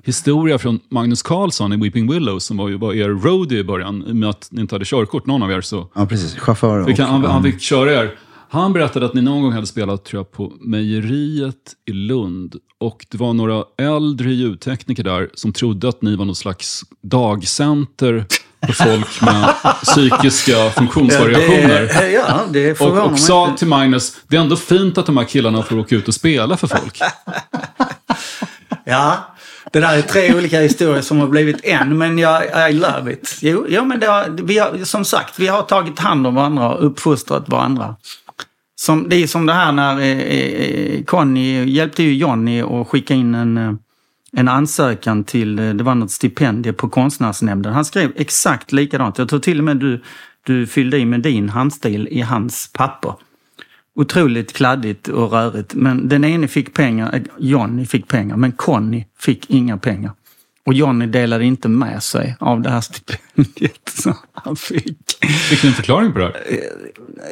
[0.03, 4.03] historia från Magnus Carlsson i Weeping Willows som var, ju, var er roadie i början,
[4.07, 5.61] i och med att ni inte hade körkort, någon av er.
[5.61, 6.35] Så Ja, precis.
[6.35, 8.15] Chaufför fick han, han, han fick köra er.
[8.51, 12.55] Han berättade att ni någon gång hade spelat tror jag, på Mejeriet i Lund.
[12.77, 18.25] Och det var några äldre ljudtekniker där som trodde att ni var någon slags dagcenter
[18.67, 21.91] för folk med psykiska funktionsvariationer.
[21.99, 25.25] Det, ja, det Och, och sa till Magnus, det är ändå fint att de här
[25.25, 26.99] killarna får åka ut och spela för folk.
[28.83, 29.35] Ja,
[29.71, 33.37] det där är tre olika historier som har blivit en, men jag I love it.
[33.41, 36.85] Jo, ja, men har, vi har, som sagt, vi har tagit hand om varandra och
[36.85, 37.95] uppfostrat varandra.
[38.75, 43.13] Som, det är som det här när eh, eh, Conny hjälpte ju Johnny att skicka
[43.13, 43.73] in en, eh,
[44.31, 47.73] en ansökan till, eh, det var något stipendium på konstnärsnämnden.
[47.73, 49.17] Han skrev exakt likadant.
[49.17, 50.03] Jag tror till och med du,
[50.43, 53.13] du fyllde i med din handstil i hans papper.
[53.95, 55.73] Otroligt kladdigt och rörigt.
[55.73, 60.11] Men den ene fick pengar, eh, Johnny fick pengar, men Conny fick inga pengar.
[60.69, 64.97] Och Johnny delade inte med sig av det här stipendiet som han fick.
[65.49, 66.35] Fick ni en förklaring på det här?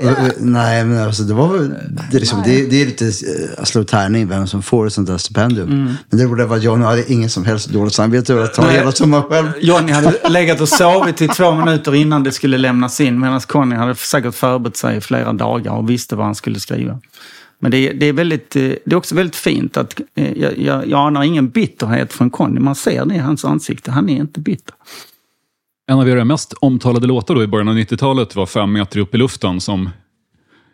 [0.02, 1.69] Eh, eh, Nej, men alltså det var väl...
[2.12, 4.88] Det är, liksom, det, är- det är lite eh, att slå tärning vem som får
[4.88, 5.69] ett sånt där stipendium.
[6.10, 8.69] Men det roliga var att Johnny hade ingen som helst dåligt samvete över att ta
[8.69, 9.47] hela summan själv.
[9.62, 13.76] Johnny hade legat och sovit i två minuter innan det skulle lämnas in medan Conny
[13.76, 17.00] hade säkert förberett sig i flera dagar och visste vad han skulle skriva.
[17.60, 20.58] Men det är, det är, väldigt, eh, det är också väldigt fint att eh, jag,
[20.58, 22.60] jag, jag anar ingen bitterhet från Conny.
[22.60, 23.91] Man ser det i hans ansikte.
[23.91, 24.76] Han är inte bitter.
[25.89, 29.15] En av era mest omtalade låtar då i början av 90-talet var Fem meter upp
[29.15, 29.89] i luften som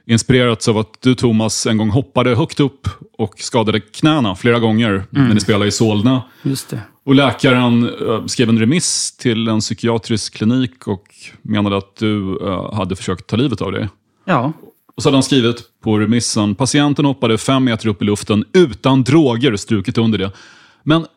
[0.05, 5.03] inspirerats av att du Thomas en gång hoppade högt upp och skadade knäna flera gånger
[5.09, 6.23] när ni spelade i Solna.
[6.41, 6.79] Just det.
[7.05, 11.03] Och läkaren eh, skrev en remiss till en psykiatrisk klinik och
[11.41, 12.39] menade att du
[12.73, 13.89] hade försökt ta livet av dig.
[14.25, 14.53] Ja,
[14.95, 19.03] Och så hade han skrivit på remissen, patienten hoppade fem meter upp i luften utan
[19.03, 20.31] droger, strukit under det.
[20.83, 21.07] Men eh,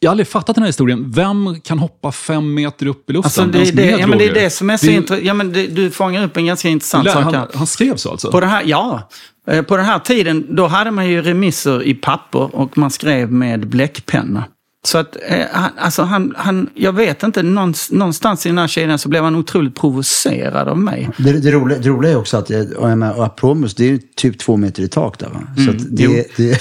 [0.00, 1.10] jag har aldrig fattat den här historien.
[1.10, 4.34] Vem kan hoppa fem meter upp i luften alltså det, det, ja, men det är
[4.34, 5.26] det som är så intressant.
[5.26, 7.48] Ja, men det, du fångar upp en ganska intressant sak han, här.
[7.54, 8.30] han skrev så alltså?
[8.30, 9.08] På det här, ja.
[9.46, 13.32] Eh, På den här tiden, då hade man ju remisser i papper och man skrev
[13.32, 14.44] med bläckpenna.
[14.86, 18.98] Så att, eh, han, alltså han, han, jag vet inte, någonstans, i den här kedjan
[18.98, 21.10] så blev han otroligt provocerad av mig.
[21.16, 23.88] Det, det, roliga, det roliga är också att, eh, och jag menar, Apromus, det är
[23.88, 25.64] ju typ två meter i tak där va?
[25.64, 26.10] Så att jo.
[26.10, 26.60] det, det,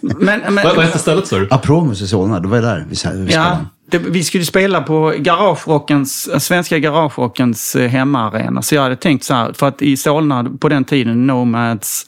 [0.00, 1.48] Men, men, Vad, vad hette stället sa du?
[1.50, 3.58] Apromus i Solna, det var där vi, vi ja,
[3.90, 8.62] det, vi skulle spela på garagerockens, eh, svenska garagerockens eh, hemmaarena.
[8.62, 12.06] Så jag hade tänkt så här, för att i Solna på den tiden, Nomads,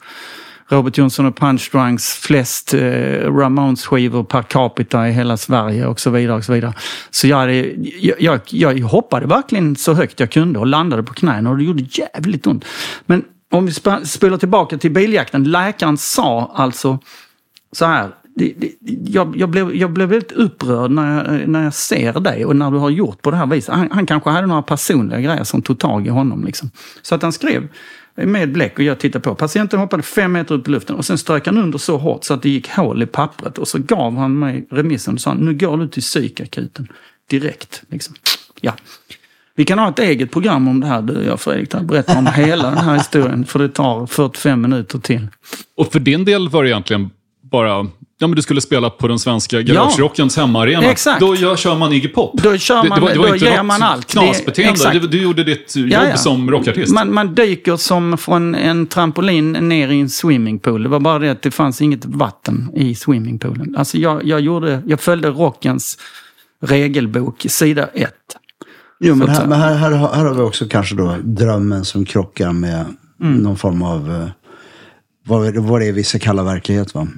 [0.70, 2.80] Robert Johnson och Punch Drunks, flest eh,
[3.32, 6.36] Ramones-skivor per capita i hela Sverige och så vidare.
[6.36, 6.72] Och så vidare.
[7.10, 7.54] Så jag, hade,
[8.00, 8.40] jag, jag,
[8.78, 12.46] jag hoppade verkligen så högt jag kunde och landade på knäna och det gjorde jävligt
[12.46, 12.64] ont.
[13.06, 13.72] Men om vi
[14.04, 15.44] spolar tillbaka till biljakten.
[15.44, 16.98] Läkaren sa alltså
[17.72, 18.10] så här.
[18.34, 18.72] Det, det,
[19.04, 22.70] jag, jag, blev, jag blev väldigt upprörd när jag, när jag ser dig och när
[22.70, 23.74] du har gjort på det här viset.
[23.74, 26.44] Han, han kanske hade några personliga grejer som tog tag i honom.
[26.44, 26.70] Liksom.
[27.02, 27.68] Så att han skrev
[28.26, 29.34] med bläck och jag tittade på.
[29.34, 32.34] Patienten hoppade fem meter upp i luften och sen strök han under så hårt så
[32.34, 33.58] att det gick hål i pappret.
[33.58, 36.88] Och så gav han mig remissen och sa nu går du till psykakuten
[37.30, 37.82] direkt.
[37.88, 38.14] Liksom.
[38.60, 38.74] Ja.
[39.54, 41.70] Vi kan ha ett eget program om det här du och jag Fredrik.
[41.70, 45.28] Där om hela den här historien för det tar 45 minuter till.
[45.76, 47.10] Och för din del var det egentligen
[47.50, 47.86] bara...
[48.22, 50.82] Ja, men du skulle spela på den svenska garagerockens hemmaarena.
[50.90, 51.20] Exakt.
[51.20, 52.42] Då gör, kör man Iggy Pop.
[52.42, 54.08] Då kör man- då inte ger något man allt.
[54.08, 54.90] Det- knasbeteende.
[54.92, 56.16] Du, du gjorde ditt jobb Ja, ja.
[56.16, 56.94] som rockartist.
[56.94, 60.82] Man, man dyker som från en trampolin ner i en swimmingpool.
[60.82, 63.76] Det var bara det att det fanns inget vatten i swimmingpoolen.
[63.76, 65.98] Alltså jag, jag, gjorde, jag följde rockens
[66.62, 68.14] regelbok, sida ett.
[69.00, 72.04] Jo, men här, men här, här, har- här har vi också kanske då drömmen som
[72.04, 72.84] krockar med
[73.22, 73.34] Mm.
[73.38, 74.28] någon form av, eh,
[75.26, 77.08] vad, vad det är vi ska kalla verklighet va?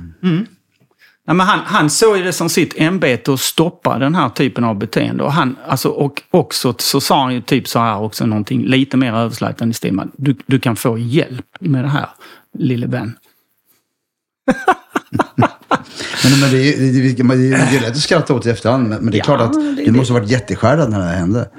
[1.26, 4.78] Ja, men han, han såg det som sitt ämbete att stoppa den här typen av
[4.78, 5.24] beteende.
[5.24, 8.96] Och, han, alltså, och också så sa han ju typ så här också någonting lite
[8.96, 12.08] mer överslätande i stil med du, du kan få hjälp med det här,
[12.58, 13.16] lille vän.
[16.24, 18.50] Men, men det, är, det, är- det, är- det är lätt att skratta åt i
[18.50, 18.88] efterhand.
[18.88, 21.16] Men, det är Ja, klart att det- du måste ha varit jätteskärrad när det här
[21.16, 21.50] hände.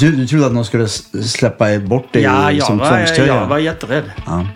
[0.00, 3.26] Du, du trodde att någon skulle släppa bort dig Ja, som tvångströja?
[3.26, 4.04] jag var jätterädd.
[4.26, 4.46] Ja.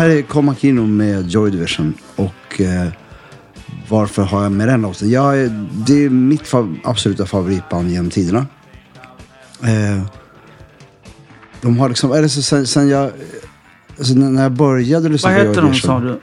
[0.00, 1.94] Här är Coma Kino med Joy Division.
[2.16, 2.88] Och eh,
[3.88, 5.10] varför har jag med den låten?
[5.10, 5.50] Jag,
[5.86, 8.46] det är mitt fa- absoluta favoritband genom tiderna.
[9.62, 10.02] Eh,
[11.60, 13.10] de har liksom, eller så sen, sen jag,
[13.98, 15.88] alltså när jag började lyssna Vad på Joy hette de Division.
[15.88, 16.20] sa du?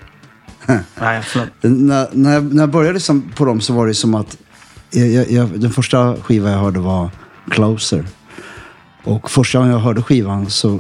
[1.02, 1.48] Nej, förlåt.
[1.62, 4.38] När, när, jag- när jag började lyssna på dem så var det som att
[4.92, 7.10] jag, jag, jag, den första skivan jag hörde var
[7.50, 8.06] Closer.
[9.04, 10.80] Och första gången jag hörde skivan så,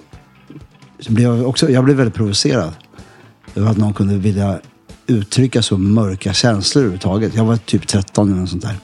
[0.99, 2.73] så blev jag också jag blev väldigt provocerad.
[3.57, 4.59] Över att någon kunde vilja
[5.07, 7.35] uttrycka så mörka känslor överhuvudtaget.
[7.35, 8.75] Jag var typ 13 eller något sånt där.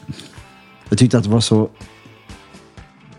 [0.90, 1.70] Jag tyckte att det var så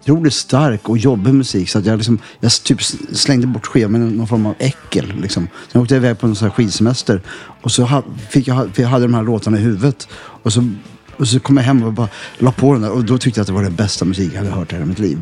[0.01, 4.01] otroligt stark och jobbig musik så att jag, liksom, jag typ slängde bort skivan med
[4.01, 5.12] någon form av äckel.
[5.21, 5.49] Liksom.
[5.73, 7.23] Sen åkte jag iväg på en sån här skidsemester
[7.62, 10.09] och så ha, fick jag, för jag hade de här låtarna i huvudet.
[10.12, 10.69] Och så,
[11.18, 13.42] och så kom jag hem och bara la på den där och då tyckte jag
[13.42, 15.18] att det var den bästa musik jag hade hört i hela mitt liv.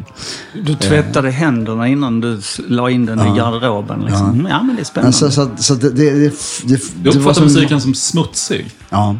[0.64, 4.00] Du tvättade händerna innan du la in den i garderoben.
[4.00, 4.46] Liksom.
[4.50, 4.62] Ja.
[4.62, 5.18] men det är spännande.
[5.20, 8.70] Men så, så, så det, det, det, det, var uppfattar som, musiken som smutsig.
[8.88, 9.16] Ja.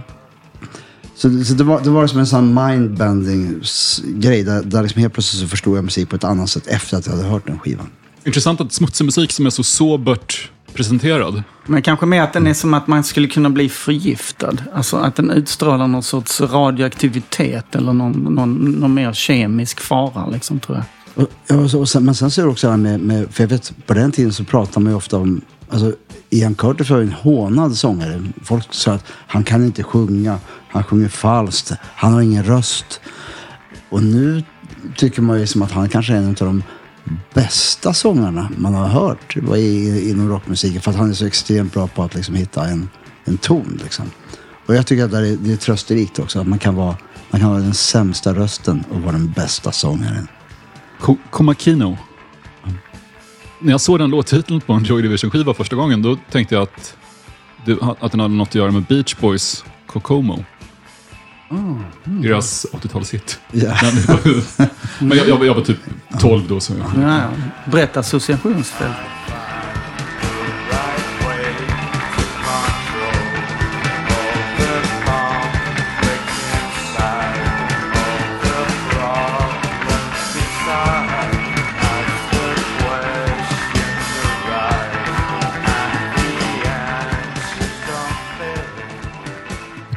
[1.14, 3.62] Så, så det, var, det var som en sån mindbending
[4.04, 6.96] grej där, där liksom helt plötsligt så förstod jag musik på ett annat sätt efter
[6.96, 7.86] att jag hade hört den skivan.
[8.24, 11.42] Intressant att smutsig musik som är så sobert presenterad.
[11.66, 14.56] Men kanske mer att den är som att man skulle kunna bli förgiftad.
[14.74, 20.60] Alltså att den utstrålar någon sorts radioaktivitet eller någon, någon, någon mer kemisk fara, liksom,
[20.60, 20.84] tror jag.
[21.14, 23.00] Och, ja, och så, och sen, men sen så är det också det här med,
[23.00, 25.92] med, för jag vet på den tiden så pratade man ju ofta om, alltså
[26.30, 28.24] Ian Curtis var ju en hånad sångare.
[28.42, 33.00] Folk sa att han kan inte sjunga, han sjunger falskt, han har ingen röst.
[33.88, 34.42] Och nu
[34.96, 36.62] tycker man ju som att han kanske är en av de
[37.34, 40.80] bästa sångarna man har hört inom rockmusiken.
[40.80, 42.88] För att han är så extremt bra på att liksom hitta en,
[43.24, 43.80] en ton.
[43.82, 44.10] Liksom.
[44.66, 46.40] Och jag tycker att det är, det är trösterikt också.
[46.40, 46.96] Att man kan, vara,
[47.30, 50.28] man kan vara den sämsta rösten och vara den bästa sångaren.
[51.00, 51.98] Ko- Komakino.
[53.58, 56.96] När jag såg den låttiteln på en Joy Division-skiva första gången, då tänkte jag att,
[57.66, 60.44] det, att den hade något att göra med Beach Boys Kokomo.
[62.04, 63.38] Deras 80-talshit.
[63.52, 63.74] Ja.
[64.98, 65.78] Men, jag, jag, var- jag var typ
[66.20, 66.60] 12 då.
[66.60, 67.28] Så jag, Ja, ja.
[67.70, 68.96] Brett associationsfält.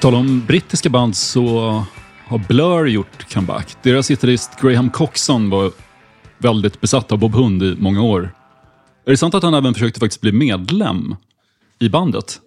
[0.05, 1.83] Tal om brittiska band så
[2.27, 3.75] har Blur gjort comeback.
[3.81, 5.71] Deras gitarrist Graham Coxon var
[6.37, 8.33] väldigt besatt av Bob Hund i många år.
[9.05, 11.15] Är det sant att han även försökte faktiskt bli medlem
[11.79, 12.39] i bandet?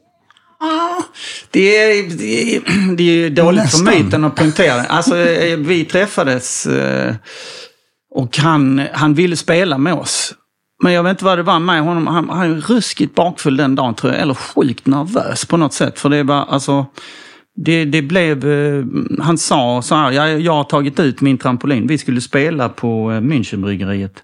[1.50, 2.62] Det är, det är,
[2.96, 3.86] det är dåligt Nästan.
[3.86, 4.82] för myten att poängtera.
[4.84, 5.14] Alltså,
[5.56, 7.14] vi träffades eh,
[8.14, 10.34] och han, han ville spela med oss.
[10.82, 12.06] Men jag vet inte vad det var med honom.
[12.06, 14.22] Han, han var ruskigt bakfull den dagen tror jag.
[14.22, 15.98] Eller sjukt nervös på något sätt.
[15.98, 16.86] För det var alltså...
[17.60, 18.50] Det, det blev...
[18.50, 18.84] Eh,
[19.18, 21.86] han sa så här, jag, jag har tagit ut min trampolin.
[21.86, 24.22] Vi skulle spela på eh, Münchenbryggeriet.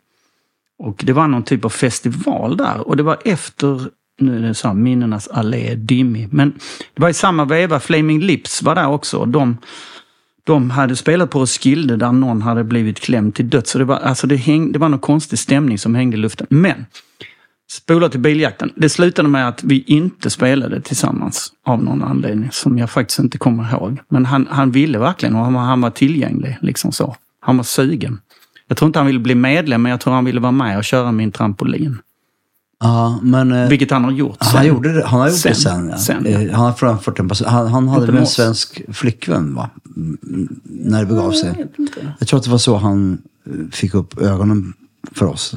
[0.78, 2.88] Och det var någon typ av festival där.
[2.88, 3.80] Och det var efter,
[4.20, 6.32] nu är det så här, minnenas allé, dimmig.
[6.32, 6.50] Men
[6.94, 9.24] det var i samma veva, Flaming Lips var där också.
[9.24, 9.56] De,
[10.44, 13.70] de hade spelat på Roskilde där någon hade blivit klämd till döds.
[13.70, 16.46] Så det var, alltså det, häng, det var någon konstig stämning som hängde i luften.
[16.50, 16.86] Men,
[17.72, 18.70] spola till biljakten.
[18.76, 23.38] Det slutade med att vi inte spelade tillsammans av någon anledning som jag faktiskt inte
[23.38, 23.98] kommer ihåg.
[24.08, 26.58] Men han, han ville verkligen och han, var- han var tillgänglig.
[26.62, 27.16] Liksom så.
[27.40, 28.20] Han var sugen.
[28.68, 30.84] Jag tror inte han ville bli medlem, men jag tror han ville vara med och
[30.84, 31.98] köra min trampolin.
[32.80, 33.52] Ja, men...
[33.52, 34.66] eh, Vilket han har gjort Han, sen.
[34.66, 35.54] gjorde det, han har gjort det Sen.
[35.54, 35.88] sen.
[35.88, 35.98] Ja.
[35.98, 36.26] Sen.
[36.26, 37.48] Eh, Han har framfört en person.
[37.48, 39.70] Han, han hade väl en svensk flickvän va?
[39.96, 40.18] Mm,
[40.64, 41.66] När det begav sig.
[42.18, 44.72] Jag tror att det var så han eh, fick upp ögonen
[45.12, 45.54] för oss.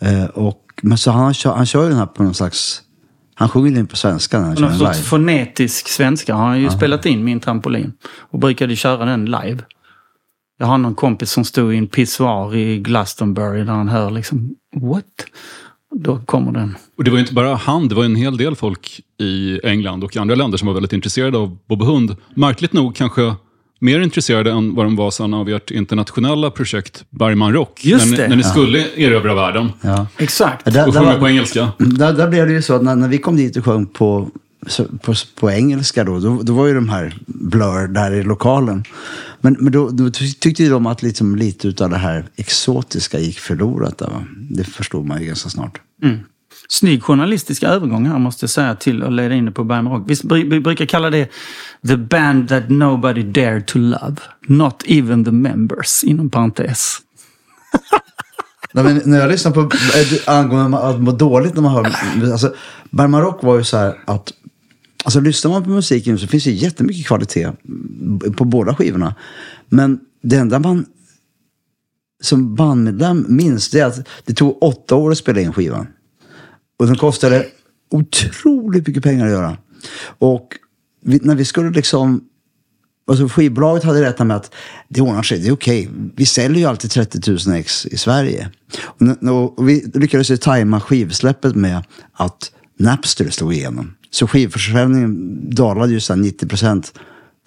[0.00, 2.82] Eh, och, men så han, kör, han kör ju den här på någon slags...
[3.34, 5.08] Han sjunger den på svenska när han kör Någon den sorts live.
[5.08, 7.92] fonetisk svenska har han ju spelat in min trampolin.
[8.18, 9.58] Och brukade köra den live.
[10.58, 14.54] Jag har någon kompis som stod i en pissoar i Glastonbury där han hör liksom
[14.76, 15.04] What?
[15.94, 16.76] Då kommer den.
[16.98, 20.04] Och det var ju inte bara han, det var en hel del folk i England
[20.04, 22.16] och andra länder som var väldigt intresserade av Bob Hund.
[22.34, 23.34] Märkligt nog kanske
[23.80, 27.84] mer intresserade än vad de var sen av ert internationella projekt Bergman Rock.
[27.84, 28.28] Just när, ni- det.
[28.28, 30.06] när ni skulle erövra världen Ja.
[30.18, 30.64] Exakt.
[30.64, 31.72] Där, och där, sjunga var- på engelska.
[31.78, 34.30] där, där blev det ju så att när, när vi kom dit och sjöng på,
[35.02, 38.84] på, på engelska då, då, då var ju de här Blur där i lokalen.
[39.40, 43.38] Men, men då, då tyckte ju de att liksom lite av det här exotiska gick
[43.38, 43.98] förlorat.
[43.98, 44.24] Där, va?
[44.50, 45.80] Det förstod man ju ganska snart.
[46.70, 50.10] Snygg journalistisk övergång här måste jag säga till att leda in det på Bergman Rock.
[50.24, 51.28] Vi, vi brukar kalla det
[51.86, 54.16] the band that nobody dared to love.
[54.46, 56.98] Not even the members, inom parentes.
[58.72, 61.84] Nej, men när jag lyssnar på eh, angående att må dåligt när man hör...
[62.32, 62.54] Alltså,
[62.90, 64.32] Bergman Rock var ju så här att...
[65.04, 67.52] Alltså lyssnar man på musiken så finns det jättemycket kvalitet
[68.36, 69.14] på båda skivorna.
[69.68, 70.86] Men det enda man
[72.22, 75.86] som bandmedlem minns det är att det tog åtta år att spela in skivan.
[76.80, 77.46] Och den kostade
[77.90, 79.56] otroligt mycket pengar att göra.
[80.18, 80.56] Och
[81.04, 82.24] vi, när vi skulle liksom
[83.06, 84.54] Alltså skivbolaget hade räknat med att
[84.88, 85.88] det ordnar sig, det är okej.
[86.16, 88.50] Vi säljer ju alltid 30 000 ex i Sverige.
[89.20, 93.94] Och, och vi lyckades ju tajma skivsläppet med att Napster slog igenom.
[94.10, 96.92] Så skivförsäljningen dalade ju så 90 procent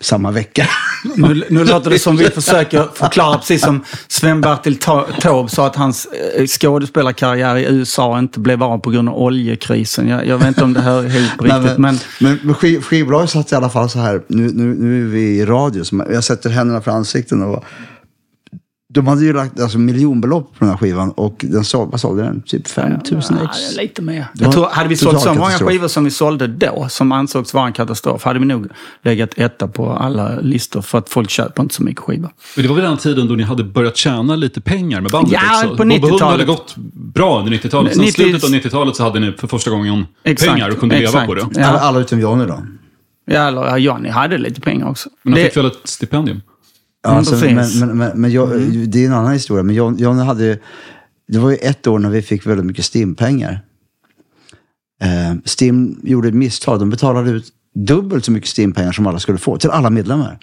[0.02, 0.68] samma vecka.
[1.16, 5.76] Nu, nu låter det som vi försöker förklara, precis som Sven-Bertil Ta- Taube sa att
[5.76, 10.08] hans eh, skådespelarkarriär i USA inte blev av på grund av oljekrisen.
[10.08, 12.00] Jag, jag vet inte om det hör ihop riktigt, men...
[12.20, 15.22] men, men skiv, skivbolaget satt i alla fall så här, nu, nu, nu är vi
[15.22, 17.44] i radio, så jag sätter händerna för ansikten.
[17.44, 17.64] Och,
[18.94, 22.24] de hade ju lagt alltså, miljonbelopp på den här skivan och den såld, vad sålde
[22.24, 22.42] den?
[22.42, 23.30] Typ 5 000 ex.
[23.32, 23.48] Ja,
[23.82, 24.26] lite mer.
[24.34, 27.68] Jag tror, hade vi sålt så många skivor som vi sålde då, som ansågs vara
[27.68, 28.68] en katastrof, hade vi nog
[29.04, 32.30] legat etta på alla listor för att folk köper inte så mycket skivor.
[32.56, 35.34] Men det var väl den tiden då ni hade börjat tjäna lite pengar med bandet
[35.34, 35.70] Ja, också?
[35.70, 36.22] på Bob Hund 90-talet.
[36.32, 37.94] hade gått bra under 90-talet.
[37.94, 41.08] Sen 90 slutet av 90-talet så hade ni för första gången pengar och kunde leva
[41.10, 41.28] exakt.
[41.28, 41.42] på det.
[41.42, 42.64] Alla, Ja, alla utom Johnny då.
[43.26, 45.10] ja, eller ja, Johnny hade lite pengar också.
[45.24, 46.42] Men han Det- fick väl ett stipendium?
[47.04, 49.64] Ja, Mm, alltså, men men, men, men jag, det är en annan historia.
[49.64, 50.60] Men John, Johnny hade
[51.28, 53.62] Det var ju ett år när vi fick väldigt mycket Stim-pengar.
[55.02, 56.80] Eh, Stim gjorde ett misstag.
[56.80, 57.46] De betalade ut
[57.76, 59.58] dubbelt så mycket Stim-pengar som alla skulle få.
[59.58, 60.40] Till alla medlemmar.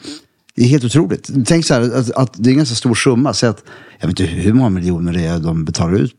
[0.56, 1.30] Det är helt otroligt.
[1.46, 3.32] Tänk så här att, att det är en ganska stor summa.
[3.32, 3.64] Så att,
[4.00, 6.14] jag vet inte hur många miljoner det är de betalar ut.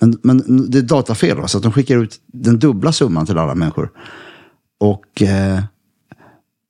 [0.00, 1.48] Men, men det är datafel.
[1.48, 3.90] Så att de skickar ut den dubbla summan till alla människor.
[4.80, 5.62] Och eh,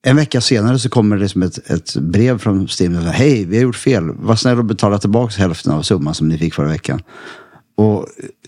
[0.03, 2.95] en vecka senare så kommer det liksom ett, ett brev från Stim.
[2.95, 4.11] Hej, vi har gjort fel.
[4.11, 7.03] Var snäll och betala tillbaka hälften av summan som ni fick förra veckan.
[7.77, 8.07] Och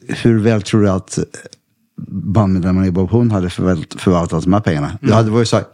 [0.08, 1.18] hur väl tror du att
[2.08, 4.98] bandmedlemmarna i Bob Hund hade förvalt, förvaltat de här pengarna?
[5.00, 5.64] Ja, det var ju så här!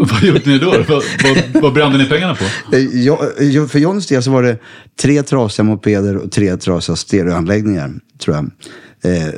[0.00, 0.70] Vad gjorde ni då?
[0.70, 0.88] vad,
[1.24, 2.76] vad, vad brände ni pengarna på?
[2.76, 4.58] Eh, jag, jag, För Johns del så var det
[5.00, 8.50] tre trasiga mopeder och tre trasiga stereoanläggningar, tror jag.
[9.06, 9.34] Eh,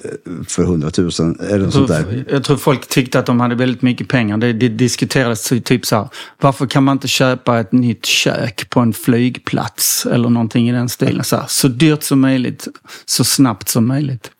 [0.48, 1.10] för 100 000
[1.40, 2.24] eller något sånt där.
[2.30, 4.38] Jag tror folk tyckte att de hade väldigt mycket pengar.
[4.38, 6.08] Det, det diskuterades ty- typ så här,
[6.40, 10.88] varför kan man inte köpa ett nytt kök på en flygplats eller någonting i den
[10.88, 11.24] stilen?
[11.24, 12.68] Så, här, så dyrt som möjligt,
[13.06, 14.30] så snabbt som möjligt.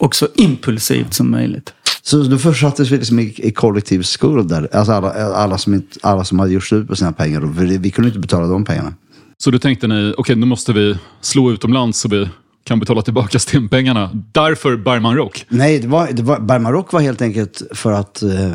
[0.00, 1.72] Och så impulsivt som möjligt.
[2.02, 4.68] Så då försattes vi liksom i, i kollektiv skuld där.
[4.76, 7.40] Alltså alla, alla, som inte, alla som hade gjort slut på sina pengar.
[7.40, 8.94] Då, det- vi kunde inte betala de pengarna.
[9.38, 12.28] Så då tänkte ni, okej nu måste vi slå utomlands så vi
[12.68, 14.10] kan betala tillbaka stimpengarna.
[14.32, 15.46] Därför Bergman Rock.
[15.48, 18.52] Nej, det var, det var, Bergman Rock var helt enkelt för att eh,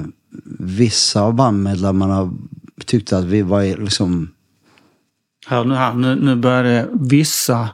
[0.59, 2.33] vissa av bandmedlemmarna
[2.85, 4.29] tyckte att vi var liksom...
[5.47, 7.69] Hör nu här, nu, nu börjar det vissa...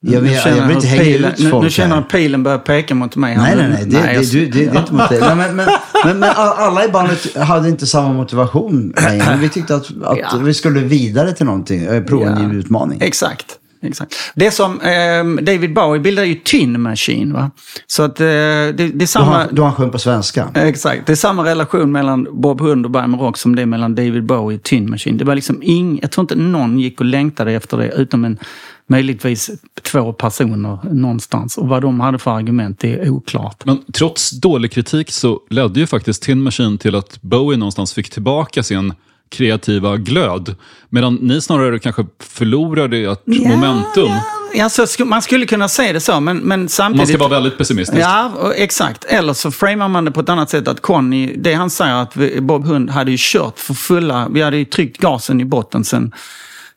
[0.00, 1.96] Jag vill- Nu känner jag vill inte hänga pilen, ut nu, folk nu känner här.
[1.96, 3.34] jag att pilen börjar peka mot mig.
[3.34, 3.62] här Nej, nu.
[3.62, 3.84] nej, nej.
[4.02, 5.20] Det, det, jag- du, det, det är inte mot dig.
[5.26, 5.68] Nej, men, men,
[6.04, 9.24] men, men alla i bandet hade inte samma motivation längre.
[9.26, 10.38] Men Vi tyckte att, att Ja.
[10.42, 11.82] vi skulle vidare till någonting.
[11.84, 12.48] eh, Prova en Ja.
[12.48, 12.98] ny utmaning.
[13.02, 13.57] Exakt.
[13.82, 14.14] Exakt.
[14.34, 17.32] Det som eh, David Bowie bildade ju Tin Machine.
[17.32, 17.50] Va?
[17.86, 19.46] Så att eh, det, det är samma...
[19.50, 20.48] då han sjöng på svenska.
[20.54, 21.06] Exakt.
[21.06, 24.24] Det är samma relation mellan Bob Hund och Bergman Rock som det är mellan David
[24.24, 25.16] Bowie och Tin Machine.
[25.16, 28.38] Det var liksom ing, jag tror inte någon gick och längtade efter det utom en,
[28.86, 29.50] möjligtvis
[29.82, 31.58] två personer någonstans.
[31.58, 33.64] Och vad de hade för argument, det är oklart.
[33.64, 38.10] Men trots dålig kritik så ledde ju faktiskt Tin Machine till att Bowie någonstans fick
[38.10, 38.92] tillbaka sin
[39.30, 40.56] kreativa glöd.
[40.88, 44.10] Medan ni snarare kanske förlorade ert momentum.
[44.54, 46.98] Ja, så sk- man skulle kunna säga det så, men, men samtidigt...
[46.98, 48.02] Man ska vara väldigt pessimistisk.
[48.02, 49.04] Ja, exakt.
[49.04, 50.68] Eller så framar man det på ett annat sätt.
[50.68, 54.42] Att Conny, det han säger att vi, Bob Hund hade ju kört för fulla, vi
[54.42, 56.12] hade ju tryckt gasen i botten sen,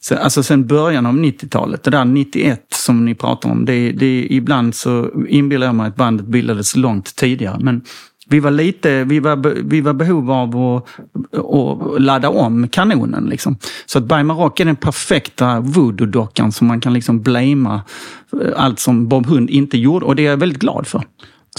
[0.02, 1.84] sen, alltså sen början av 90-talet.
[1.84, 5.96] Det där 91 som ni pratar om, det, det, ibland så inbillar jag mig att
[5.96, 7.58] bandet bildades långt tidigare.
[7.60, 7.82] Men
[8.32, 10.86] vi var lite, vi var, vi var behov av att,
[11.38, 13.26] att ladda om kanonen.
[13.26, 13.58] Liksom.
[13.86, 17.82] Så att Rock är den perfekta voodoo-dockan som man kan liksom blamea
[18.56, 20.06] allt som Bob Hund inte gjorde.
[20.06, 21.04] Och det är jag väldigt glad för.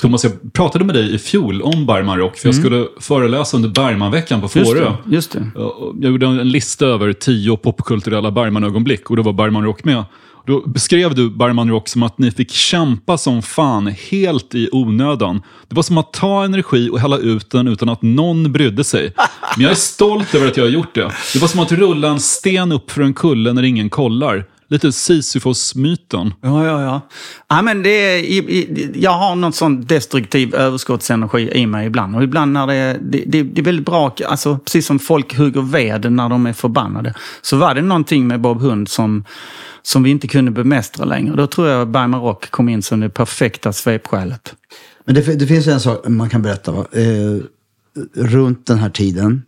[0.01, 3.69] Thomas, jag pratade med dig i fjol om Bergman Rock, för jag skulle föreläsa under
[3.69, 4.67] Bergmanveckan på Mm.
[4.67, 4.85] Just Fårö.
[5.05, 5.15] det.
[5.15, 5.51] Just det.
[5.55, 10.05] Ja, Jag gjorde en lista över tio popkulturella Bergman-ögonblick och då var Bergman Rock med.
[10.47, 15.43] Då beskrev du Bergman Rock som att ni fick kämpa som fan helt i onödan.
[15.69, 19.13] Det var som att ta energi och hälla ut den utan att någon brydde sig.
[19.57, 21.13] Men jag är stolt över att jag har gjort det.
[21.33, 24.45] Det var som att rulla en sten upp för en kulle när ingen kollar.
[24.73, 26.35] Lite Sisyfos-myten.
[26.41, 27.01] Ja, ja, ja.
[27.49, 32.17] ja men det är, jag har någon sån destruktiv överskottsenergi i mig ibland.
[32.17, 35.37] Och ibland när det är, det, det, det är väldigt bra, alltså, precis som folk
[35.37, 37.15] hugger ved när de är förbannade.
[37.43, 39.25] Så var det någonting med Bob Hund som,
[39.83, 41.37] som vi inte kunde bemästra längre.
[41.37, 44.55] Då tror jag Bergman Rock kom in som det perfekta svepskälet.
[45.05, 46.73] Men det, det finns en sak man kan berätta.
[46.73, 46.87] Va?
[46.93, 47.43] Eh,
[48.15, 49.43] runt den här tiden,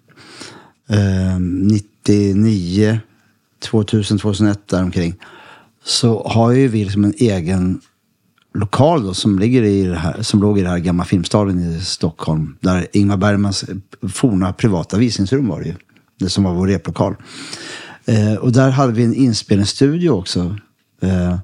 [0.89, 3.01] eh, 99,
[3.65, 5.15] 2000, 2001 däromkring,
[5.85, 7.81] så har ju vi liksom en egen
[8.55, 11.81] lokal då, som, ligger i det här, som låg i det här gamla Filmstaden i
[11.81, 12.57] Stockholm.
[12.61, 13.65] Där Ingmar Bergmans
[14.13, 15.75] forna privata visningsrum var det ju.
[16.19, 17.17] Det som var vår replokal.
[18.05, 20.57] Eh, och där hade vi en inspelningsstudio också.
[21.03, 21.39] Eh,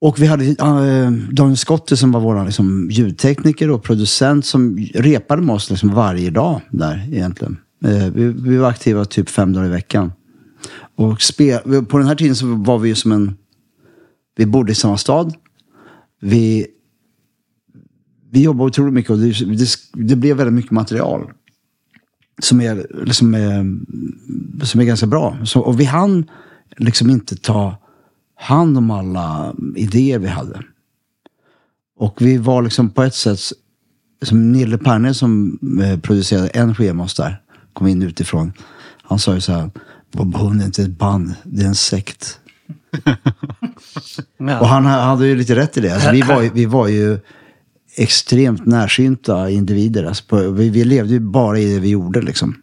[0.00, 5.42] och vi hade äh, Daniel Skotte som var vår liksom, ljudtekniker och producent som repade
[5.42, 7.56] med oss liksom, varje dag där egentligen.
[7.84, 10.12] Eh, vi, vi var aktiva typ fem dagar i veckan.
[10.96, 11.58] Och spe,
[11.88, 13.36] på den här tiden så var vi ju som en...
[14.36, 15.34] Vi bodde i samma stad.
[16.20, 16.66] Vi,
[18.30, 21.30] vi jobbade otroligt mycket och det, det, det blev väldigt mycket material.
[22.42, 23.64] Som är, liksom, är,
[24.64, 25.38] som är ganska bra.
[25.44, 26.30] Så, och vi hann
[26.76, 27.76] liksom inte ta
[28.34, 30.62] hand om alla idéer vi hade.
[31.96, 33.38] Och vi var liksom på ett sätt,
[34.22, 37.42] som Nille Perne som eh, producerade en skiva med oss där,
[37.72, 38.52] kom in utifrån.
[39.02, 39.70] Han sa ju så här,
[40.18, 42.40] Hund är inte ett band, det är en sekt.
[44.60, 45.94] Och han hade ju lite rätt i det.
[45.94, 47.18] Alltså, vi, var, ju- vi var ju
[47.96, 50.04] extremt närsynta individer.
[50.04, 52.56] Alltså, på, vi, vi levde ju bara i det vi gjorde liksom,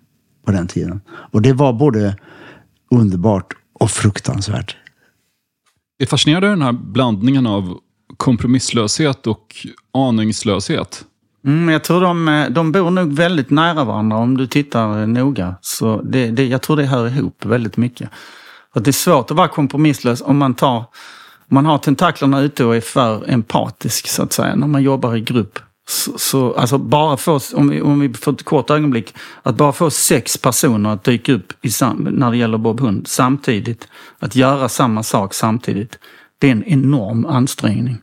[0.46, 1.02] på den tiden.
[1.08, 2.16] Och det var både
[2.92, 4.76] underbart och fruktansvärt.
[5.98, 7.78] Jag är fascinerad av den här blandningen av
[8.18, 11.06] kompromisslöshet och aningslöshet.
[11.46, 15.08] Mm, jag tror de, eh, de bor nog väldigt nära varandra om du tittar eh,
[15.08, 15.56] noga.
[15.62, 18.10] Så det, det, jag tror det hör ihop väldigt mycket.
[18.74, 20.86] Att det är svårt att vara kompromisslös om man, tar, om
[21.48, 25.22] man har tentaklerna ute och är för empatisk så att säga när man jobbar i
[25.22, 25.60] grupp.
[25.90, 29.14] Så, så, alltså bara få, om vi, om vi får ett kort ögonblick,
[29.44, 33.08] att bara få sex personer att dyka upp i sam, när det gäller Bob Hund
[33.08, 33.88] samtidigt,
[34.20, 36.00] att göra samma sak samtidigt,
[36.40, 37.98] det är en enorm ansträngning.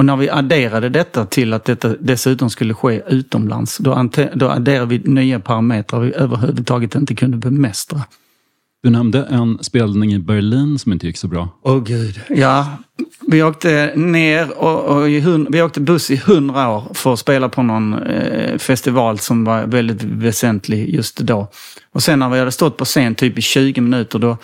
[0.00, 4.86] Och när vi adderade detta till att detta dessutom skulle ske utomlands, då, då adderade
[4.86, 8.02] vi nya parametrar vi överhuvudtaget inte kunde bemästra.
[8.82, 11.48] Du nämnde en spelning i Berlin som inte gick så bra.
[11.62, 12.20] Åh gud.
[12.28, 12.66] Ja,
[13.26, 17.18] vi åkte ner och, och i hun, vi åkte buss i hundra år för att
[17.18, 21.48] spela på någon eh, festival som var väldigt väsentlig just då.
[21.94, 24.36] Och sen när vi hade stått på scen typ i 20 minuter då,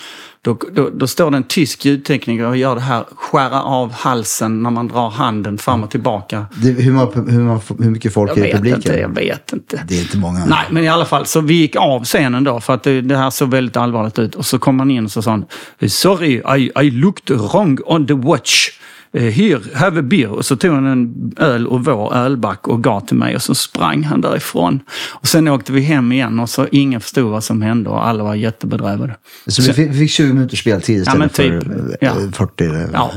[0.43, 4.63] då, då, då står det en tysk ljudtekniker och gör det här skära av halsen
[4.63, 6.47] när man drar handen fram och tillbaka.
[6.63, 8.77] Det, hur, många- hur, många- hur mycket folk Jag är i publiken?
[8.79, 9.83] inte, jag vet inte.
[9.89, 10.45] Det är inte många.
[10.47, 11.27] Nej, men i alla fall.
[11.27, 14.35] Så vi gick av scenen då för att det, det här såg väldigt allvarligt ut.
[14.35, 15.45] Och så kom han in och så sa han
[15.89, 18.69] Sorry, I, I looked wrong on the watch.
[19.13, 20.29] Eh, Here, have a beer.
[20.31, 23.55] Och så tog han en öl och vår ölback och gav till mig och så
[23.55, 24.81] sprang han därifrån.
[25.11, 28.25] Och sen åkte vi hem igen och så ingen förstod vad som hände och alla
[28.25, 29.17] var jättebedrövade.
[29.47, 32.15] Så vi fick, vi fick 20 minuters speltid istället men typ, för eh, ja.
[32.33, 32.65] 40.
[32.65, 33.13] eller- Ja,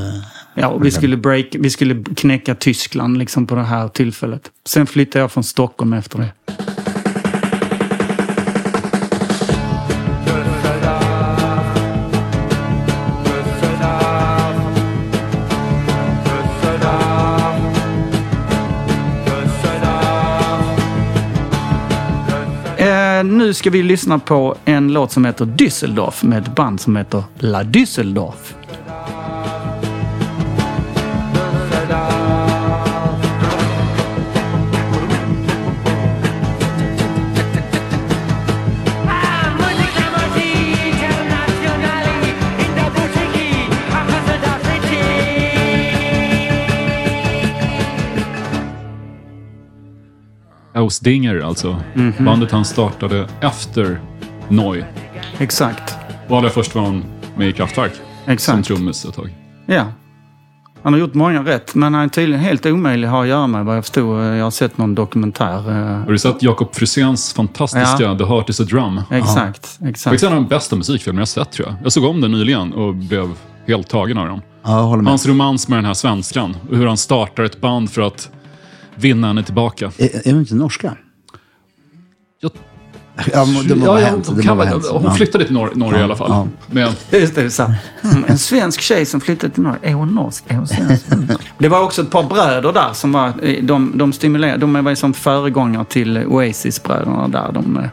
[0.54, 4.50] ja och vi skulle, break, vi skulle knäcka Tyskland liksom på det här tillfället.
[4.66, 6.28] Sen flyttade jag från Stockholm efter det.
[23.30, 27.22] Nu ska vi lyssna på en låt som heter Düsseldorf med ett band som heter
[27.38, 28.54] La Düsseldorf.
[50.80, 51.76] Ausdinger alltså.
[51.94, 52.12] Mhm.
[52.24, 54.00] Bandet han startade efter
[54.48, 54.84] Neu.
[55.38, 55.96] Exakt.
[56.28, 57.04] Och allra först var han
[57.36, 57.92] med i Kraftwerk.
[58.24, 58.66] Som Exakt.
[58.66, 59.34] trummis ett tag.
[59.66, 59.84] Ja.
[60.82, 63.46] Han har gjort många rätt, men han är tydligen helt omöjlig att ha att göra
[63.46, 64.20] med vad jag förstod.
[64.20, 65.56] Jag har sett någon dokumentär.
[65.70, 65.74] eh,
[66.04, 68.18] Har du sett Jakob Fruséns fantastiska Ja.
[68.18, 69.00] The Heart is a Drum?
[69.10, 70.22] Exakt, Det är exakt.
[70.22, 71.76] en av de bästa musikfilmer jag sett tror jag.
[71.84, 73.28] Jag såg om den nyligen och blev
[73.66, 74.40] helt tagen av den.
[74.64, 75.10] Ja, håller med.
[75.10, 78.30] Hans romans med den här svenskan och hur han startar ett band för att
[79.00, 79.92] vinna henne tillbaka.
[79.98, 80.96] Är, är de inte norska?
[82.40, 82.50] Jag,
[83.32, 84.26] Ja, det må ja, ha ja, hänt.
[84.26, 84.86] hon väl- hänt.
[84.90, 85.14] hon Ja.
[85.14, 86.30] flyttade till Nor- Norge i alla fall.
[86.30, 86.46] Ja.
[86.66, 87.62] Men, Just det, så.
[87.62, 89.78] Mm, En svensk tjej som flyttade till Norge.
[89.82, 90.44] Är hon norsk?
[90.48, 91.12] Är hon svensk?
[91.12, 91.26] Mm.
[91.58, 94.94] Det var också ett par bröder där som var, eh, de, de stimulerade, de var
[94.94, 97.52] som föregångare till Oasis-bröderna där.
[97.52, 97.84] De, eh,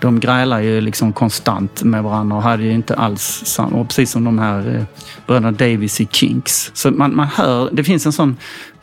[0.00, 4.10] de grälade ju liksom konstant med varandra och hade ju inte alls samma, och precis
[4.10, 4.82] som de här eh,
[5.26, 6.70] bröderna Davis i Kinks.
[6.74, 8.36] Så man, man hör, det finns en sån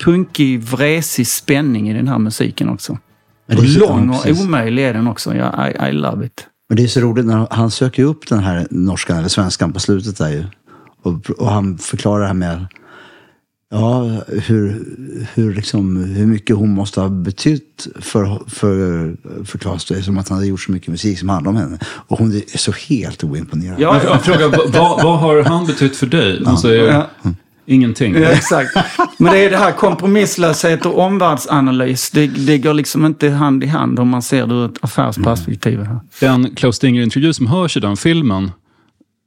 [0.04, 2.98] punkig, vresig spänning i den här musiken också.
[3.48, 5.36] Men Och det är så- lång och omöjlig är den också.
[5.36, 6.48] Ja, I, I love it.
[6.70, 9.80] Men det är så roligt när han söker upp den här norskan eller svenskan på
[9.80, 10.44] slutet där ju.
[11.04, 12.66] Och, och han förklarar det här med
[13.72, 14.86] ja, hur,
[15.34, 19.16] hur, liksom, hur mycket hon måste ha betytt för, för,
[19.46, 19.86] för Claes.
[19.86, 21.80] Det är som att han hade gjort så mycket musik som handlar om henne.
[21.86, 23.76] Och hon är så helt oimponerad.
[23.80, 26.42] Ja, jag frågar, vad, vad, har han betytt för dig?
[26.46, 27.10] Hon säger Ja.
[27.66, 28.14] ingenting.
[28.16, 28.76] Ja, exakt.
[29.18, 32.12] Men det är det här kompromisslöshet och omvärldsanalys.
[32.12, 35.80] Det, det går liksom inte hand i hand om man ser det ur ett affärsperspektiv.
[35.80, 36.00] Här.
[36.20, 38.52] Den Klaus Stinger-intervju som hörs i den filmen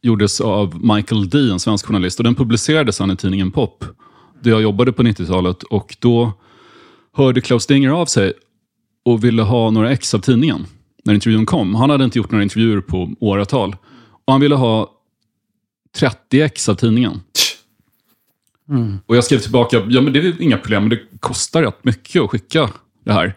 [0.02, 3.84] gjordes av Michael D, en svensk journalist, och den publicerades sen i tidningen Pop,
[4.40, 5.62] där jag jobbade på 90-talet.
[5.62, 6.32] Och då
[7.12, 8.32] hörde Klaus Stinger av sig
[9.04, 10.66] och ville ha några ex av tidningen
[11.04, 11.74] när intervjun kom.
[11.74, 13.76] Han hade inte gjort några intervjuer på åratal.
[14.24, 14.90] Och han ville ha
[15.96, 17.20] 30 ex av tidningen.
[19.06, 22.22] Och jag skrev tillbaka, ja men det är inga problem, men det kostar rätt mycket
[22.22, 22.70] att skicka
[23.04, 23.34] det här.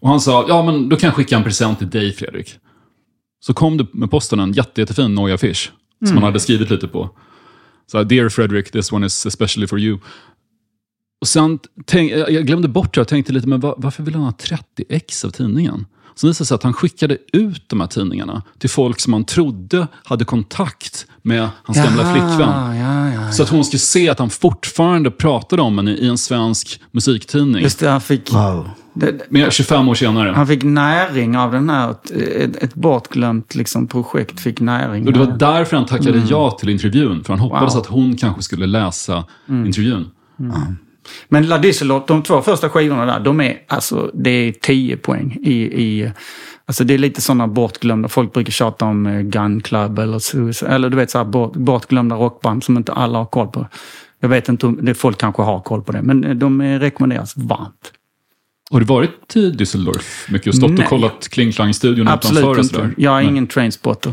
[0.00, 2.58] Och han sa, ja men då kan jag skicka en present till dig Fredrik.
[3.40, 5.72] Så kom det med posten en jätte, jättefin Noja-affisch
[6.06, 7.10] som han hade skrivit lite på.
[7.86, 9.98] Så Dear Fredrik, this one is especially for you.
[11.24, 14.24] Och sen, tänk, jag glömde bort det och tänkte lite, men va- varför vill han
[14.24, 15.86] ha 30 ex av tidningen?
[16.14, 19.24] Så visade det sig att han skickade ut de här tidningarna till folk som han
[19.24, 22.76] trodde hade kontakt med hans gamla flickvän.
[22.76, 23.32] Ja, ja.
[23.32, 27.62] Så att hon skulle se att han fortfarande pratade om henne i en svensk musiktidning.
[27.62, 28.70] Just det, han fick, Wow.
[28.94, 30.32] det, Men 25 år senare.
[30.36, 35.06] han fick näring av den här, ett, ett bortglömt liksom, projekt fick näring.
[35.06, 36.26] Och det var därför han tackade Mm.
[36.30, 37.24] ja till intervjun.
[37.24, 37.80] För han hoppades Wow.
[37.82, 39.66] att hon kanske skulle läsa Mm.
[39.66, 40.10] intervjun.
[41.28, 45.38] Men La Disselot, de två första skivorna där, de är, alltså, det är 10 poäng
[45.42, 45.52] i,
[45.82, 46.12] i
[46.66, 50.18] Alltså det är lite sådana bortglömda, folk brukar tjata om eh, Gun Club eller,
[50.52, 53.66] så- eller du vet så här bort, bortglömda rockband som inte alla har koll på.
[54.20, 56.78] Jag vet inte om, det, folk kanske har koll på det, men eh, de eh,
[56.78, 57.92] rekommenderas varmt.
[58.70, 60.82] Har du varit i Düsseldorf mycket och stått Nej.
[60.82, 62.28] och kollat Kling Klang-studion utanför?
[62.50, 62.90] Absolut inte.
[63.02, 63.30] Jag är Nej.
[63.30, 64.12] ingen trainspotter.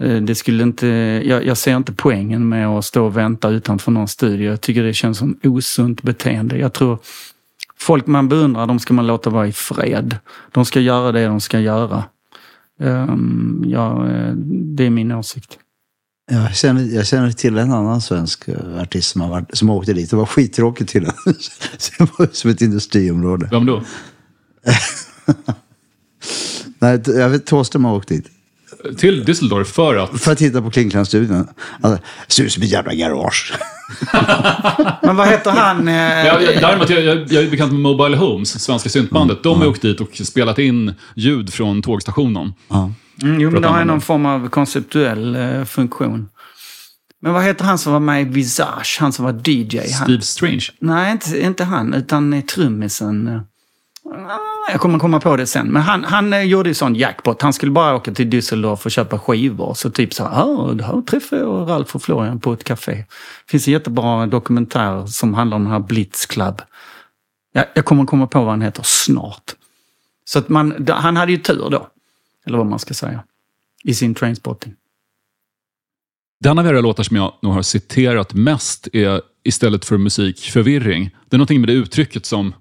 [0.00, 0.86] Eh, Det skulle inte,
[1.26, 4.50] jag, jag ser inte poängen med att stå och vänta utanför någon studio.
[4.50, 6.58] Jag tycker det känns som osunt beteende.
[6.58, 6.98] Jag tror
[7.78, 10.16] folk man beundrar, de ska man låta vara i fred.
[10.52, 12.04] De ska göra det de ska göra.
[12.80, 14.32] Um, ja, eh,
[14.76, 15.58] det är min åsikt.
[16.30, 19.76] Jag känner, jag känner till en annan svensk eh, artist som har, varit, som har
[19.76, 20.10] åkt dit.
[20.10, 21.04] Det var skittråkigt till
[21.98, 23.48] det var som ett industriområde.
[23.50, 23.82] Vem då?
[26.78, 28.30] Nej, jag vet Thåström har åkt dit.
[28.98, 30.20] Till Düsseldorf för att...
[30.20, 31.48] För att titta på Klingkland-studion.
[31.80, 33.54] Alltså, ser ut som ett jävla garage.
[35.02, 35.88] Men vad heter han?
[35.88, 39.42] eh, Jag, jag, däremot, jag, jag, jag är bekant med Mobile Homes, svenska syntbandet.
[39.42, 42.52] De har åkt dit och spelat in ljud från tågstationen.
[42.68, 42.92] Ja.
[43.22, 46.28] Mm, jo, men det har någon form av konceptuell eh, funktion.
[47.22, 48.96] Men vad heter han som var med i Visage?
[49.00, 49.78] Han som var DJ?
[49.78, 50.64] Han, Steve Strange.
[50.80, 53.40] Nej, inte, inte han, utan eh, trummisen.
[54.70, 55.66] Jag kommer komma på det sen.
[55.66, 57.42] Men han, han eh, gjorde ju sån jackpot.
[57.42, 59.74] Han skulle bara åka till Düsseldorf och köpa skivor.
[59.74, 62.92] Så typ så här, här träffade jag Ralf och Florian på ett café.
[62.92, 66.62] Det finns en jättebra dokumentär som handlar om den här Blitz Club.
[67.52, 69.54] Jag, jag kommer komma på vad han heter snart.
[70.24, 71.88] Så att man, han hade ju tur då.
[72.46, 73.20] Eller vad man ska säga.
[73.84, 74.74] I sin trainspotting.
[76.40, 81.10] Den av era låtar som jag nog har citerat mest är istället för musikförvirring.
[81.28, 82.54] Det är någonting med det uttrycket som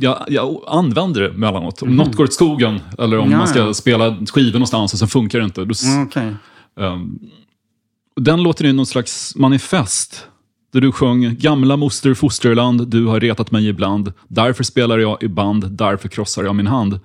[0.00, 1.82] jag, jag använder det emellanåt.
[1.82, 3.32] Om något går åt skogen eller om Mhm.
[3.32, 3.74] Ja, man ska ja.
[3.74, 5.64] spela skivor någonstans och sen funkar det inte.
[5.64, 6.34] Då, Mm, Okej.
[6.80, 7.18] ehm,
[8.16, 10.26] och den låter är någon slags manifest.
[10.72, 14.12] Där du sjöng Gamla moster fosterland, du har retat mig ibland.
[14.28, 17.00] Därför spelar jag i band, därför krossar jag min hand.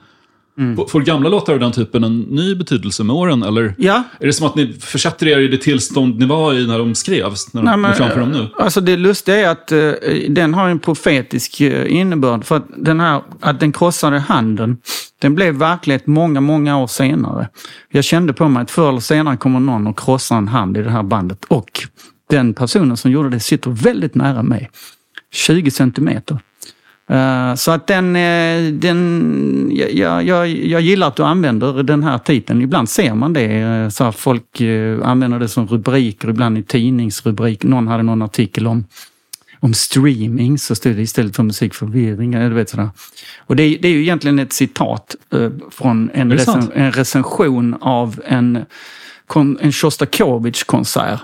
[0.58, 0.88] Mm.
[0.88, 3.43] Får- gamla låtar av den typen en ny betydelse med åren?
[3.43, 6.68] Eller Ja, är det som att ni försätter er i det tillstånd ni var i
[6.68, 7.53] när de skrevs?
[7.53, 8.47] När de Nej, men, är framför dem nu?
[8.60, 9.91] Alltså det lustiga är att eh,
[10.30, 12.45] den har en profetisk eh, innebörd.
[12.45, 14.78] För att den här, att den krossade handen,
[15.22, 17.49] den blev verklighet många, många år senare.
[17.91, 20.82] Jag kände på mig att förr eller senare kommer någon att krossa en hand i
[20.82, 21.45] det här bandet.
[21.47, 21.70] Och
[22.30, 24.70] den personen som gjorde det sitter väldigt nära mig.
[25.34, 26.39] 20 centimeter.
[27.10, 32.18] Eh, Så att den, eh, den jag, jag, jag, gillar att du använder den här
[32.18, 32.62] titeln.
[32.62, 33.45] Ibland ser man det.
[33.62, 34.62] eh, Så folk
[35.03, 37.64] använder det som rubriker, ibland i tidningsrubrik.
[37.64, 38.86] Någon hade någon artikel om,
[39.60, 42.32] om streaming så stod det istället för musikförvirring.
[42.32, 42.89] Du vet, sådär.
[43.39, 45.16] Och det, är- det är ju egentligen ett citat
[45.72, 48.66] från en, recen, en recension av en,
[49.60, 51.20] en Shostakovich-konsert.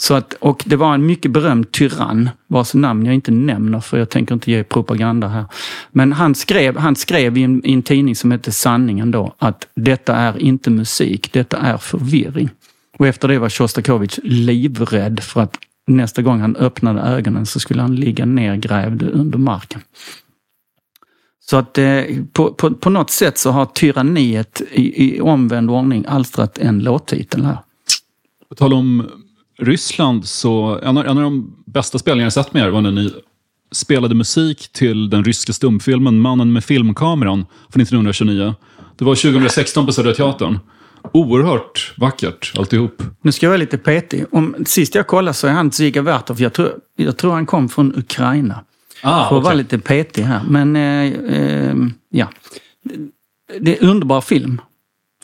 [0.00, 3.98] Så att, och det var en mycket berömd tyrann, vars namn jag inte nämner för
[3.98, 5.44] jag tänker inte ge propaganda här.
[5.90, 9.68] Men han skrev, han skrev i, en, i en tidning som hette Sanningen då att
[9.74, 12.50] detta är inte musik, detta är förvirring.
[12.98, 17.82] Och efter det var Sjostakovitj livrädd för att nästa gång han öppnade ögonen så skulle
[17.82, 19.80] han ligga nergrävd under marken.
[21.40, 26.04] Så att eh, på, på, på något sätt så har tyranniet i, i omvänd ordning
[26.08, 27.58] alstrat en låttitel här.
[28.48, 29.10] På tal om
[29.58, 32.90] Ryssland, så en av, en av de bästa spelningarna jag sett med er var när
[32.90, 33.12] ni
[33.72, 38.54] spelade musik till den ryska stumfilmen Mannen med filmkameran från 1929.
[38.98, 40.58] Det var 2016 på Södra Teatern.
[41.12, 43.02] Oerhört vackert alltihop.
[43.22, 44.24] Nu ska jag vara lite petig.
[44.30, 46.40] Om, sist jag kollade så är han Ziga Vertov.
[46.40, 48.64] Jag tror, jag tror han kom från Ukraina.
[49.02, 49.56] Ah, För att vara okej.
[49.56, 50.40] lite petig här.
[50.48, 51.76] Men eh, eh,
[52.10, 52.28] ja.
[53.60, 54.60] Det är en underbar film.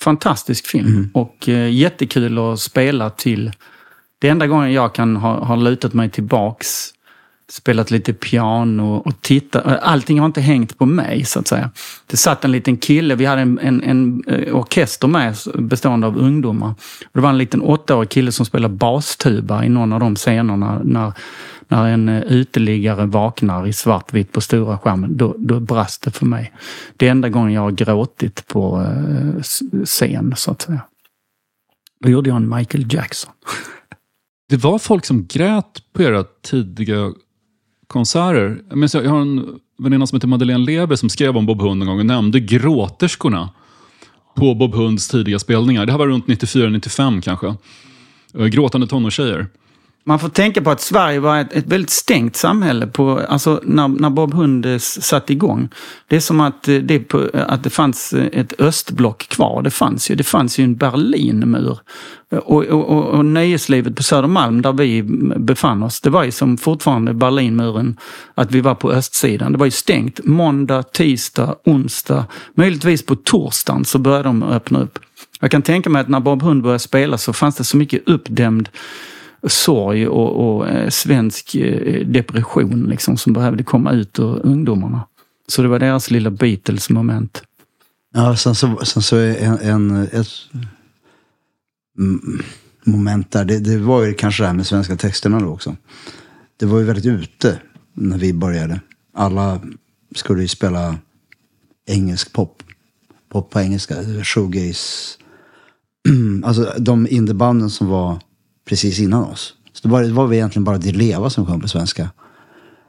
[0.01, 1.11] Fantastisk film.
[1.15, 3.53] Och eh, jättekul att spela till.
[4.19, 6.95] Det enda gången jag kan ha, ha lutat mig tillbaks,
[7.49, 9.67] spelat lite piano och tittat.
[9.83, 11.71] Allting har inte hängt på mig så att säga.
[12.07, 16.19] Det satt en liten kille, vi hade en, en, en eh, orkester med bestående av
[16.19, 16.69] ungdomar.
[17.05, 20.81] Och det var en liten åttaårig kille som spelade bastuba i någon av de scenerna
[20.85, 21.13] när,
[21.69, 25.17] när en eh, uteliggare vaknar i svartvitt på stora skärmen.
[25.17, 26.53] Då, då brast det för mig.
[26.97, 29.43] Det är enda gången jag har gråtit på eh,
[29.85, 30.81] scen så att säga.
[32.01, 33.33] Då gjorde jag en Michael Jackson.
[34.55, 37.13] Det var folk som grät på era tidiga
[37.87, 38.63] konserter.
[38.71, 41.89] Jag, jag har en väninna som heter Madeleine Leber som skrev om Bob Hund en
[41.89, 43.51] gång och nämnde gråterskorna
[44.37, 45.87] på Bob Hunds tidiga spelningar.
[45.87, 47.55] Det här var runt 94-95 kanske.
[48.35, 49.47] Eh, gråtande tonårstjejer.
[50.07, 53.89] Man får tänka på att Sverige var ett, ett väldigt stängt samhälle på, alltså när,
[53.89, 55.69] när Bob Hund satt satte igång.
[56.09, 59.63] Det är som att, eh, det, på, eh, att det fanns eh, ett östblock kvar.
[59.63, 61.79] Det fanns ju, det fanns ju en Berlinmur.
[62.31, 65.03] Och, och, och, och nöjeslivet på Södermalm där vi
[65.37, 67.97] befann oss, det var ju som fortfarande Berlinmuren,
[68.35, 69.53] att vi var på östsidan.
[69.53, 72.27] Det var ju stängt måndag, tisdag, onsdag.
[72.55, 74.99] Möjligtvis på torsdagen så började de öppna upp.
[75.41, 78.09] Jag kan tänka mig att när Bob Hund började spela så fanns det så mycket
[78.09, 78.69] uppdämd
[79.47, 85.07] sorg och, och eh, svensk eh, depression liksom, som behövde komma ut ur ungdomarna.
[85.49, 87.43] Så det var deras lilla Beatles-moment.
[88.15, 90.29] Ja, sen så, sen så är en, en, ett
[92.85, 95.77] moment där, det, det var ju kanske det här med svenska texterna då också.
[96.57, 97.61] Det var ju väldigt ute
[97.93, 98.81] när vi började.
[99.15, 99.61] Alla
[100.15, 100.99] skulle ju spela
[101.87, 102.63] engelsk pop.
[103.33, 105.19] Pop på engelska, shoegaze.
[106.45, 108.19] alltså de indiebanden som var
[108.69, 109.55] precis innan oss.
[109.73, 112.11] Så det var, det var egentligen bara Di Leva som sjöng på svenska.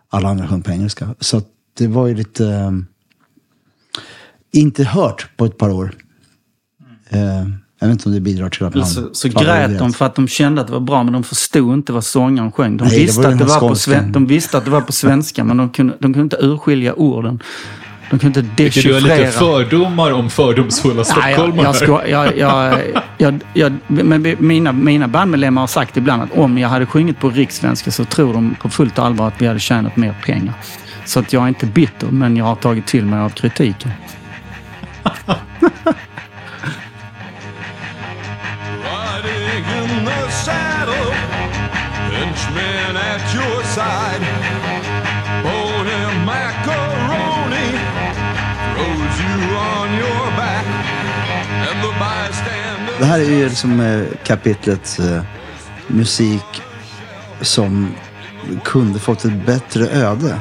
[0.09, 1.15] Alla andra sjöng på engelska.
[1.19, 1.41] Så
[1.77, 2.47] det var ju lite...
[2.47, 2.71] eh,
[4.51, 5.93] inte hört på ett par år.
[7.09, 7.19] Eh,
[7.79, 8.85] jag vet inte om det bidrar till att man...
[8.85, 11.73] Så, så grät de för att de kände att det var bra men de förstod
[11.73, 12.77] inte vad sångaren sjöng.
[12.77, 14.81] De, Nej, det visste, var att det var på sven- de visste att det var
[14.81, 17.39] på svenska men de kunde, de kunde inte urskilja orden.
[18.09, 19.39] De kunde inte Vilket du har lite dechiffrera.
[19.39, 21.63] fördomar om fördomsfulla Nej, jag, stockholmare.
[21.65, 22.79] jag, ska, jag, jag,
[23.17, 27.29] jag, jag, men mina, mina bandmedlemmar har sagt ibland att om jag hade sjungit på
[27.29, 30.53] rikssvenska så tror de på fullt allvar att vi hade tjänat mer pengar.
[31.05, 33.91] Så att jag är inte bitter, men jag har tagit till mig av kritiken.
[48.77, 50.65] You on your back,
[51.69, 51.95] and the.
[52.99, 55.23] Det här är ju liksom eh, kapitlet eh,
[55.87, 56.61] musik
[57.41, 57.91] som
[58.63, 60.39] kunde fått ett bättre öde.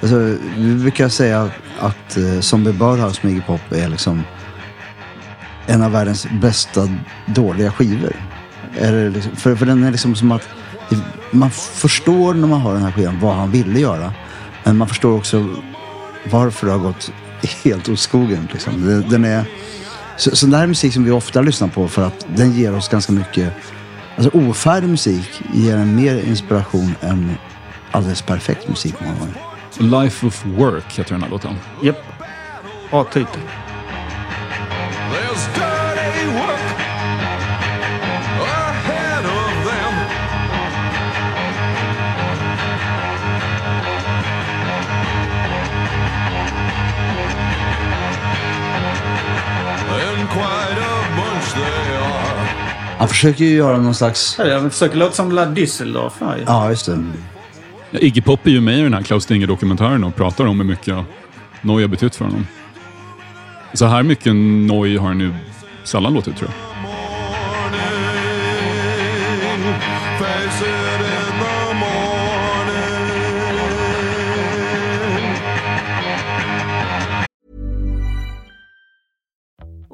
[0.00, 0.16] Alltså,
[0.56, 1.50] vi brukar säga
[1.80, 4.22] att, eh, Zombie Birdhouse med Iggy Pop är liksom
[5.66, 6.88] en av världens bästa
[7.26, 8.12] dåliga skivor.
[9.14, 10.48] Liksom, för, för den är liksom som att
[11.30, 14.12] man förstår när man hör den här skivan vad han ville göra.
[14.64, 15.48] Men man förstår också
[16.30, 17.12] varför det har gått
[17.64, 18.48] helt åt skogen.
[18.52, 19.04] Liksom.
[19.08, 19.44] Den, är,
[20.16, 22.74] så, så det här är musik som vi ofta lyssnar på för att den ger
[22.74, 23.52] oss ganska mycket...
[24.16, 27.34] Alltså ofärdig musik ger en mer inspiration än
[27.90, 30.02] alldeles perfekt musik många gånger.
[30.02, 31.54] Life of Work heter den här låten.
[31.82, 31.96] Japp.
[32.90, 33.40] Bra titel.
[52.98, 54.38] Han försöker ju göra någon slags...
[54.38, 56.44] Jag försöker låta som La Düsseldorf här.
[56.46, 57.04] Ja, just det.
[57.90, 60.66] Ja, Iggy Pop är ju med i den här Klaus Dinger-dokumentären och pratar om hur
[60.66, 60.96] mycket
[61.60, 62.46] Noi har betytt för honom.
[63.72, 65.34] Så här mycket Noi har han ju
[65.84, 66.68] sällan låtit tror jag.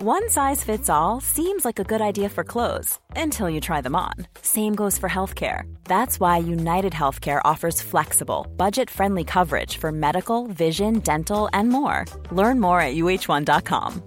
[0.07, 3.97] One size fits all seems like a good idea for clothes until you try them
[3.97, 4.13] on.
[4.43, 5.63] Same goes for healthcare.
[5.85, 12.05] That's why United Healthcare offers flexible, budget friendly coverage for medical, vision, dental, and more.
[12.31, 14.03] Learn more at uh1.com.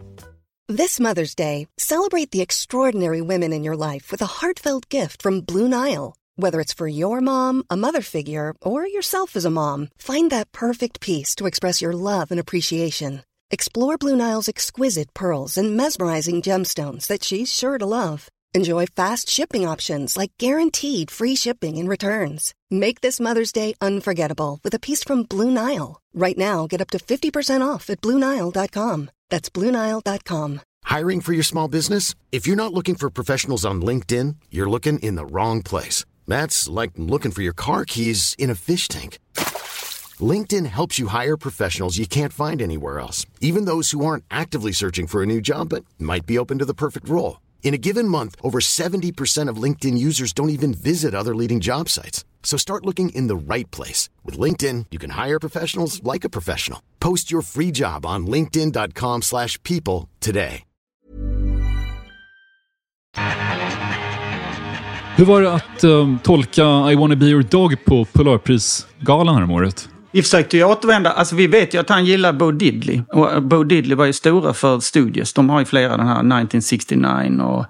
[0.67, 5.41] This Mother's Day, celebrate the extraordinary women in your life with a heartfelt gift from
[5.41, 6.15] Blue Nile.
[6.35, 10.51] Whether it's for your mom, a mother figure, or yourself as a mom, find that
[10.51, 13.23] perfect piece to express your love and appreciation.
[13.49, 18.27] Explore Blue Nile's exquisite pearls and mesmerizing gemstones that she's sure to love.
[18.53, 22.53] Enjoy fast shipping options like guaranteed free shipping and returns.
[22.69, 26.01] Make this Mother's Day unforgettable with a piece from Blue Nile.
[26.13, 29.11] Right now, get up to 50% off at BlueNile.com.
[29.29, 30.61] That's BlueNile.com.
[30.83, 32.15] Hiring for your small business?
[32.33, 36.03] If you're not looking for professionals on LinkedIn, you're looking in the wrong place.
[36.27, 39.19] That's like looking for your car keys in a fish tank.
[40.21, 44.71] LinkedIn helps you hire professionals you can't find anywhere else, even those who aren't actively
[44.71, 47.41] searching for a new job but might be open to the perfect role.
[47.63, 51.89] In a given month, over 70% of LinkedIn users don't even visit other leading job
[51.89, 52.23] sites.
[52.41, 54.09] So start looking in the right place.
[54.23, 56.79] With LinkedIn, you can hire professionals like a professional.
[56.99, 60.63] Post your free job on linkedin.com/people slash people today.
[65.17, 69.89] Hur var det att um, tolka I wanna be your dog på Polarprisgalan häromåret?
[70.11, 73.01] Vi försökte ju återvända, alltså vi vet ju att han gillar Bo Diddley.
[73.07, 75.33] Och Bo Diddley var ju stora för Studios.
[75.33, 77.65] De har ju flera, den här 1969 och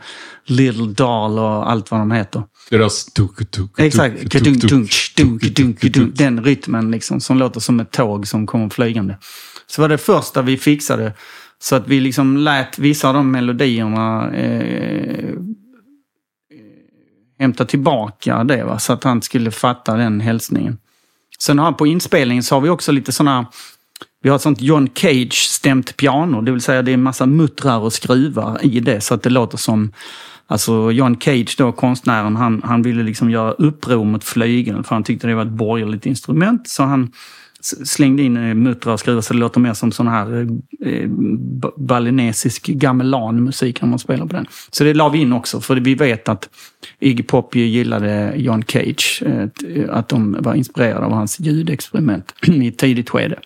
[0.45, 2.43] Little Doll och allt vad de heter.
[2.69, 6.15] Deras tuk tuk tuk Exakt, kadunk, dunk, dunk, dunk, dunk.
[6.15, 9.17] den rytmen liksom som låter som ett tåg som kommer flygande.
[9.67, 11.13] Så var det första vi fixade.
[11.59, 15.33] Så att vi liksom lät vissa av de melodierna eh,
[17.39, 18.63] hämta tillbaka det.
[18.63, 18.79] Va?
[18.79, 20.77] Så att han skulle fatta den hälsningen.
[21.41, 23.45] Sen har på inspelningen så har vi också lite sådana
[24.21, 27.79] vi har ett sånt John Cage-stämt piano, det vill säga det är en massa muttrar
[27.79, 29.91] och skruvar i det så att det låter som
[30.49, 35.03] Alltså John Cage då, konstnären, han, han ville liksom göra uppror mot flygeln för han
[35.03, 36.69] tyckte det var ett borgerligt instrument.
[36.69, 37.11] Så han
[37.87, 40.47] slängde in eh, muttrar och skruvar så det låter mer som sån här
[40.85, 41.07] eh,
[41.39, 44.45] ba- balinesisk gamelan-musik när man spelar på den.
[44.71, 46.49] Så det la vi in också, för vi vet att
[46.99, 49.23] Iggy Pop gillade John Cage.
[49.25, 49.45] Eh,
[49.89, 53.39] att de var inspirerade av hans ljudexperiment i ett tidigt skede.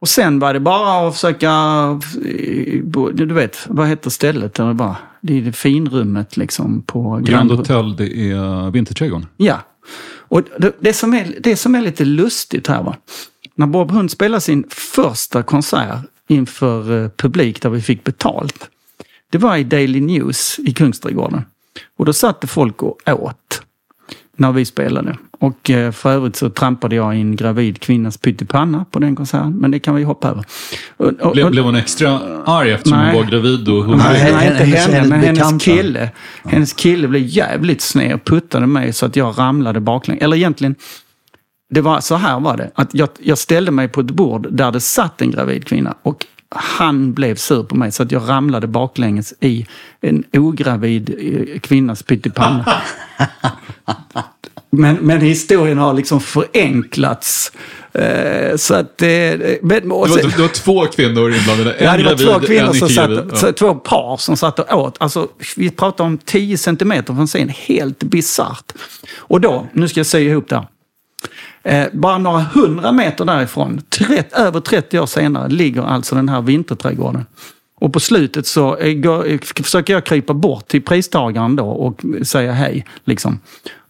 [0.00, 1.48] Och sen var det bara att försöka,
[2.26, 2.80] eh,
[3.14, 4.54] du vet, vad heter stället?
[4.54, 9.26] Där det, bara, det är det finrummet liksom på Grand Hotel, det är Vinterträdgården.
[9.36, 9.60] Ja.
[10.06, 12.96] Och det, det, som är, det som är lite lustigt här va.
[13.54, 18.70] När Bob Hund spelade sin första konsert inför eh, publik där vi fick betalt.
[19.30, 21.42] Det var i Daily News i Kungsträdgården.
[21.96, 23.62] Och då satt det folk och åt
[24.36, 25.16] när vi spelade.
[25.38, 29.56] Och eh, för övrigt så trampade jag en gravid kvinnas pyttipanna på den konserten.
[29.56, 30.44] Men det kan vi hoppa över.
[30.96, 33.12] Och, och, Blev, blev hon extra arg eftersom Nej.
[33.14, 33.98] hon var gravid och hungrig?
[33.98, 36.10] Nej, Hennes- nej, inte henne, men hennes kille.
[36.44, 40.22] Hennes kille blev jävligt sned och puttade mig så att jag ramlade baklänges.
[40.22, 40.74] Eller egentligen,
[41.70, 42.70] det var så här var det.
[42.74, 46.26] Att jag, jag ställde mig på ett bord där det satt en gravid kvinna och
[46.54, 49.66] han blev sur på mig så att jag ramlade baklänges i
[50.00, 52.72] en ogravid eh, kvinnas pyttipanna.
[54.76, 57.52] Men, men historien har liksom förenklats.
[57.92, 59.02] Eh, så att...
[59.02, 59.08] Eh,
[59.62, 61.72] men, och Det sen- var, det var två kvinnor inblandade.
[61.72, 63.10] En Ja, det var gravid, två kvinnor som satt.
[63.30, 63.36] Ja.
[63.36, 64.96] så, två par som satt och åt.
[65.00, 67.48] Alltså, vi pratar om 10 centimeter från scen.
[67.48, 68.72] Helt bisarrt.
[69.16, 70.66] Och då, nu ska jag säga ihop det här.
[71.62, 76.42] Eh, bara några hundra meter därifrån, trett, över 30 år senare, ligger alltså den här
[76.42, 77.26] vinterträdgården.
[77.74, 82.00] Och på slutet så eh, går, eh, försöker jag krypa bort till pristagaren då och
[82.22, 82.86] säga hej.
[83.04, 83.40] Liksom.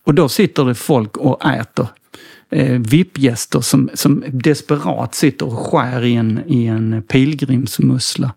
[0.05, 1.89] Och då sitter det folk och äter.
[2.51, 8.32] Eh, VIP-gäster som, som desperat sitter och skär i en, i en pilgrimsmussla.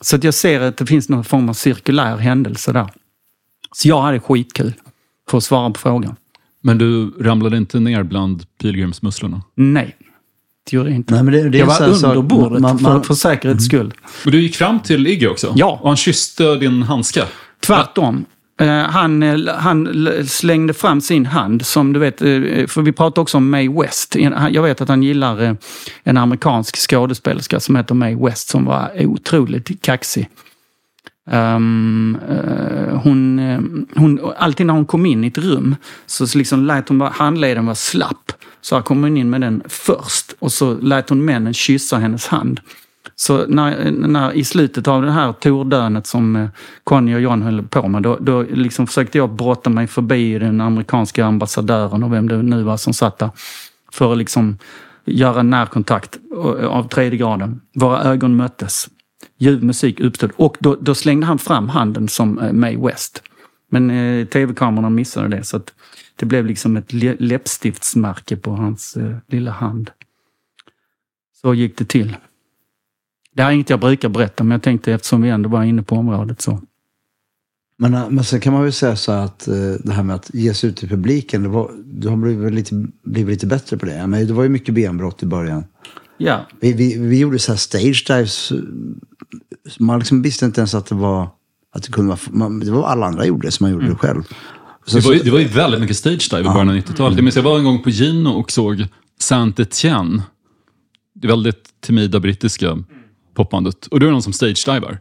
[0.00, 2.88] Så att jag ser att det finns någon form av cirkulär händelse där.
[3.72, 4.72] Så jag hade skitkul,
[5.30, 6.16] för att svara på frågan.
[6.60, 9.42] Men du ramlade inte ner bland pilgrimsmusslorna?
[9.54, 9.96] Nej,
[10.70, 11.14] det gjorde jag inte.
[11.14, 13.92] Nej, men det, det jag var under sak- bordet man- man- för, för säkerhets skull.
[14.24, 15.52] Och du gick fram till Iggy också?
[15.56, 15.78] Ja.
[15.82, 17.24] Och han kysste din handske?
[17.66, 18.24] Tvärtom.
[18.60, 19.88] Eh, han, eh, han
[20.26, 22.26] slängde fram sin hand som du vet, eh,
[22.66, 24.16] för vi pratade också om Mae West.
[24.50, 25.56] Jag vet att han gillar
[26.02, 30.28] en amerikansk skådespelerska som heter Mae West som var otroligt kaxig.
[31.32, 33.60] Um, uh, hon, eh,
[34.00, 35.76] hon, alltid när hon kom in i ett rum
[36.06, 38.32] så liksom lät hon bara, handleden vara slapp.
[38.60, 42.26] Så här kom hon in med den först och så lät hon männen kyssa hennes
[42.26, 42.60] hand.
[43.16, 46.48] Så när, när, i slutet av det här tordönet som eh,
[46.84, 50.60] Conny och John höll på med, då, då liksom försökte jag brotta mig förbi den
[50.60, 53.30] amerikanska ambassadören och vem det nu var som satt där.
[53.92, 54.58] För att liksom
[55.04, 56.18] göra närkontakt
[56.68, 57.60] av tredje graden.
[57.74, 58.88] Våra ögon möttes.
[59.38, 63.22] Ljuv musik uppstod och då, då slängde han fram handen som eh, Mae West.
[63.70, 65.74] Men eh, tv-kamerorna missade det så att
[66.16, 69.90] det blev liksom ett läppstiftsmärke på hans eh, lilla hand.
[71.42, 72.16] Så gick det till.
[73.34, 75.82] Det här är inget jag brukar berätta men jag tänkte eftersom vi ändå var inne
[75.82, 76.60] på området så.
[77.76, 80.16] Men, eh, men sen kan man väl säga så här att eh, det här med
[80.16, 83.76] att ge sig ut i publiken, det var, du har blivit lite, blivit lite bättre
[83.76, 84.06] på det.
[84.06, 85.64] Men det var ju mycket benbrott i början.
[86.18, 88.52] Ja, Vi, vi, vi gjorde så här stage dives.
[89.78, 91.28] Man liksom visste inte ens att det var...
[91.74, 93.94] Att det, kunde vara, man, det var alla andra gjorde det, så man gjorde det
[93.94, 94.22] själv.
[94.86, 97.16] Så, Det var, ju, det var ju väldigt mycket stage dive i början av 90-talet.
[97.16, 98.86] Jag minns jag var en gång på Gino och såg
[99.20, 100.22] Saint Etienne.
[101.14, 102.78] Det väldigt timida brittiska
[103.34, 103.86] popbandet.
[103.86, 104.98] Och då är det någon som stage divar.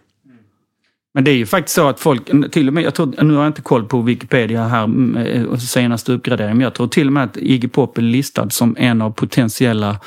[1.14, 3.44] Men det är ju faktiskt så att folk, till och med, jag tror, nu har
[3.44, 7.14] jag inte koll på Wikipedia här mm, eh, senaste uppgradering, men jag tror till och
[7.14, 10.00] med att Iggy Pop är listad som en av potentiella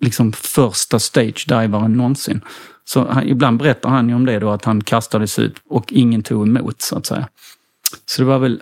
[0.00, 2.40] liksom första stage-divaren någonsin.
[2.84, 6.22] Så han, ibland berättar han ju om det då, att han kastades ut och ingen
[6.22, 7.28] tog emot så att säga.
[8.06, 8.60] Så det var väl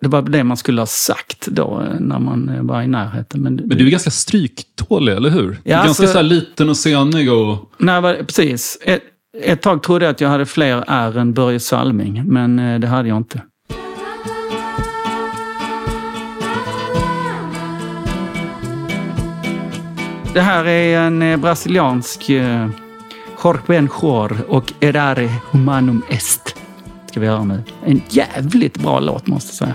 [0.00, 3.40] det, var det man skulle ha sagt då eh, när man eh, var i närheten.
[3.40, 5.58] Men, Men du är ganska stryktålig, eller hur?
[5.64, 7.72] Ja, ganska alltså- så liten och senig och...
[7.78, 8.78] Nej, precis.
[8.82, 9.02] Ett,
[9.42, 12.86] ett tag trodde jag att jag hade fler R än Börje Salming, men eh, det
[12.86, 13.42] hade jag inte.
[20.34, 22.68] Det här är en eh, brasiliansk eh,
[23.44, 26.56] Jor och Erare Humanum Est.
[27.06, 27.62] Ska vi höra nu.
[27.84, 29.74] En jävligt bra låt måste jag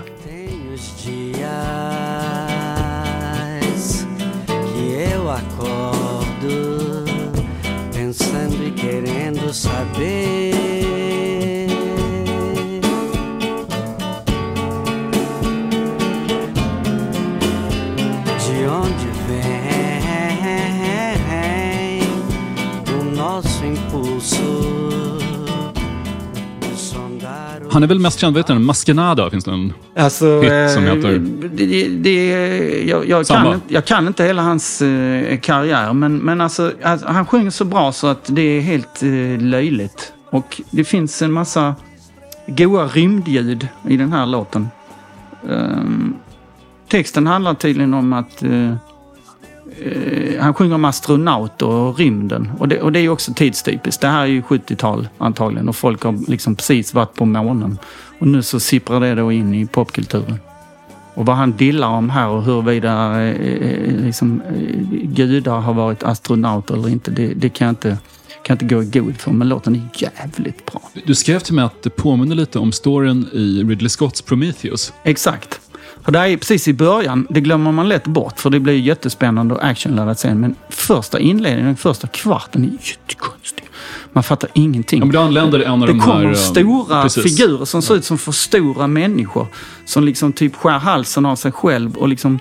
[5.30, 7.04] Acordo
[7.92, 10.77] pensando e querendo saber
[27.70, 29.72] Han är väl mest känd, vet du, Maskenada finns det en...
[29.96, 31.18] Alltså, Hit som eh, heter-
[31.52, 32.26] det, det,
[32.88, 37.26] jag, jag, kan, jag kan inte hela hans eh, karriär, men, men alltså, alltså, han
[37.26, 40.12] sjunger så bra så att det är helt eh, löjligt.
[40.30, 41.74] Och det finns en massa
[42.46, 44.68] goa rymdljud i den här låten.
[45.50, 46.14] Ehm,
[46.88, 48.42] texten handlar tydligen om att
[49.82, 52.50] eh, han sjunger om astronauter och rymden.
[52.58, 54.00] Och det, och det är ju också tidstypiskt.
[54.00, 57.78] Det här är ju 70-tal antagligen och folk har liksom precis varit på månen.
[58.18, 60.38] Och nu så sipprar det då in i popkulturen.
[61.14, 66.02] Och vad han dillar om här och huruvida eh, eh, liksom, eh, gudar har varit
[66.02, 67.98] astronauter eller inte, det, det kan, jag inte,
[68.42, 69.30] kan inte gå i god för.
[69.30, 70.82] Men låten är jävligt bra.
[71.06, 74.92] Du skrev till mig att det påminner lite om storyn i Ridley Scotts Prometheus.
[75.04, 75.60] Exakt.
[76.08, 79.54] För det är precis i början, det glömmer man lätt bort för det blir jättespännande
[79.54, 80.40] och actionladdat sen.
[80.40, 83.64] Men första inledningen, första kvarten är jättekonstig.
[84.12, 85.00] Man fattar ingenting.
[85.00, 86.28] Ja, men anländer en av Det de kommer här...
[86.30, 87.22] eh, stora precis.
[87.22, 89.46] figurer som ser ut som för stora människor.
[89.84, 92.38] Som liksom typ skär halsen av sig själv och liksom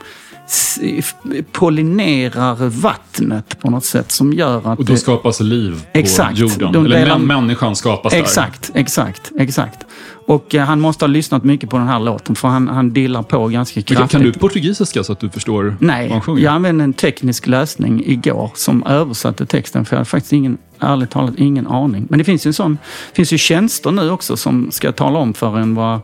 [1.52, 4.80] pollinerar vattnet på något sätt som gör att...
[4.80, 6.38] Och då det- skapas liv på Exakt.
[6.38, 6.72] jorden.
[6.72, 8.20] De Eller delar- män, människan skapas där.
[8.20, 9.86] Exakt, exakt, exakt.
[10.28, 13.24] Och eh, han måste ha lyssnat mycket på den här låten för han, han dillar
[13.24, 14.12] på ganska Men kraftigt.
[14.12, 16.44] Kan, kan du portugisiska så att du förstår vad Nej, han sjunger?
[16.44, 21.10] jag använde en teknisk lösning igår som översatte texten för jag hade faktiskt ingen, ärligt
[21.10, 22.06] talat ingen aning.
[22.10, 22.78] Men det finns ju en sån,
[23.14, 26.00] finns ju tjänster nu också som ska tala om för en vad,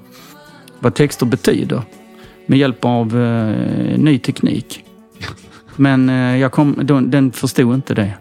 [0.80, 1.82] vad texter betyder.
[2.46, 4.84] Med hjälp av eh, ny teknik.
[5.76, 8.14] Men eh, jag kom, den, den förstod inte det.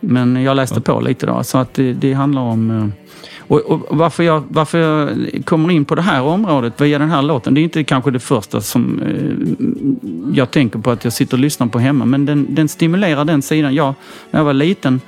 [0.00, 2.70] Men jag läste på lite då, så att det, det handlar om...
[2.70, 2.86] Eh,
[3.38, 5.10] och, och varför, jag, varför jag
[5.44, 8.20] kommer in på det här området via den här låten, det är inte kanske det
[8.20, 12.54] första som eh, jag tänker på att jag sitter och lyssnar på hemma, men den,
[12.54, 13.74] den stimulerar den sidan.
[13.74, 13.94] Jag,
[14.30, 15.00] när jag var liten,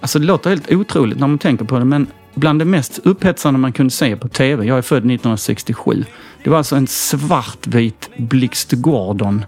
[0.00, 3.60] alltså det låter helt otroligt när man tänker på det, men bland det mest upphetsande
[3.60, 6.04] man kunde se på TV, jag är född 1967,
[6.44, 9.44] det var alltså en svartvit Blixt Gordon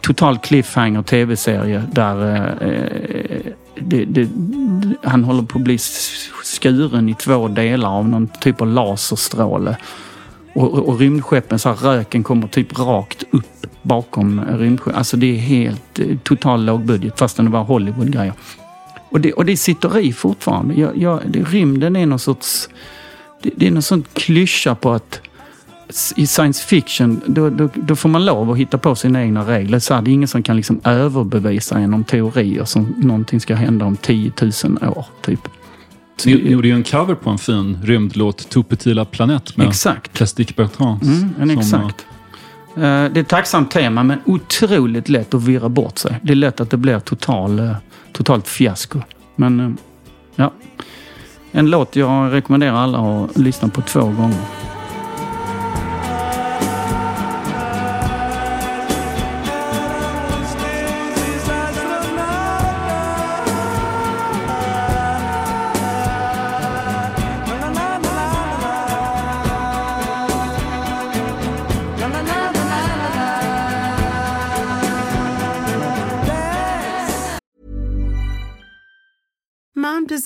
[0.00, 4.28] total cliffhanger tv-serie där eh, eh det, det,
[5.02, 5.78] han håller på att bli
[6.44, 9.76] skuren i två delar av någon typ av laserstråle.
[10.54, 14.98] Och, och, och rymdskeppen, så här, röken kommer typ rakt upp bakom rymdskeppen.
[14.98, 18.32] Alltså det är helt eh, total lågbudget fastän det var Hollywood-grejer.
[19.10, 20.74] Och det, och det sitter i fortfarande.
[20.74, 22.68] Jag, jag, det, rymden är någon sorts
[23.42, 25.20] det, det är någon sån klyscha på att
[26.16, 29.78] i science fiction, då, då, då får man lov att hitta på sina egna regler.
[29.78, 33.54] Så här, det är ingen som kan liksom överbevisa en om teorier som någonting ska
[33.54, 34.50] hända om 10 000
[34.96, 35.06] år.
[35.22, 35.40] Typ.
[36.26, 39.68] Ni, ni gjorde ju en cover på en fin rymdlåt, Tout petit la planète med
[39.68, 40.12] Exakt.
[40.12, 41.02] Plastic Bertrand.
[41.02, 42.06] Mm, en som, exakt.
[42.76, 46.18] Eh, Det är ett tacksamt tema men otroligt lätt att virra bort sig.
[46.22, 47.72] Det är lätt att det blir total, eh,
[48.12, 49.00] totalt fiasko.
[49.36, 49.70] Men eh,
[50.36, 50.52] ja,
[51.52, 54.67] en låt jag rekommenderar alla att lyssna på två gånger.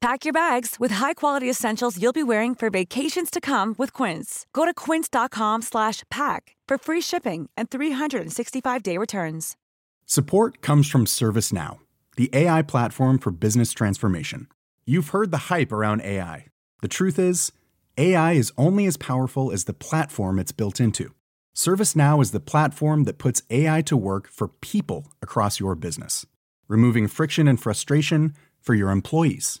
[0.00, 4.46] Pack your bags with high-quality essentials you'll be wearing for vacations to come with Quince.
[4.54, 9.58] Go to quince.com slash pack for free shipping and 365-day returns.
[10.06, 11.80] Support comes from ServiceNow,
[12.16, 14.46] the AI platform for business transformation.
[14.86, 16.46] You've heard the hype around AI.
[16.80, 17.52] The truth is,
[17.98, 21.12] AI is only as powerful as the platform it's built into.
[21.54, 26.24] ServiceNow is the platform that puts AI to work for people across your business,
[26.68, 29.60] removing friction and frustration for your employees,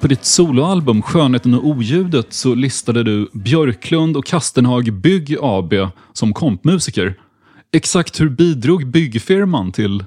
[0.00, 5.74] På ditt soloalbum Skönheten och oljudet så listade du Björklund och Kastenhag Bygg AB
[6.12, 7.14] som kompmusiker.
[7.72, 10.04] Exakt hur bidrog byggfirman till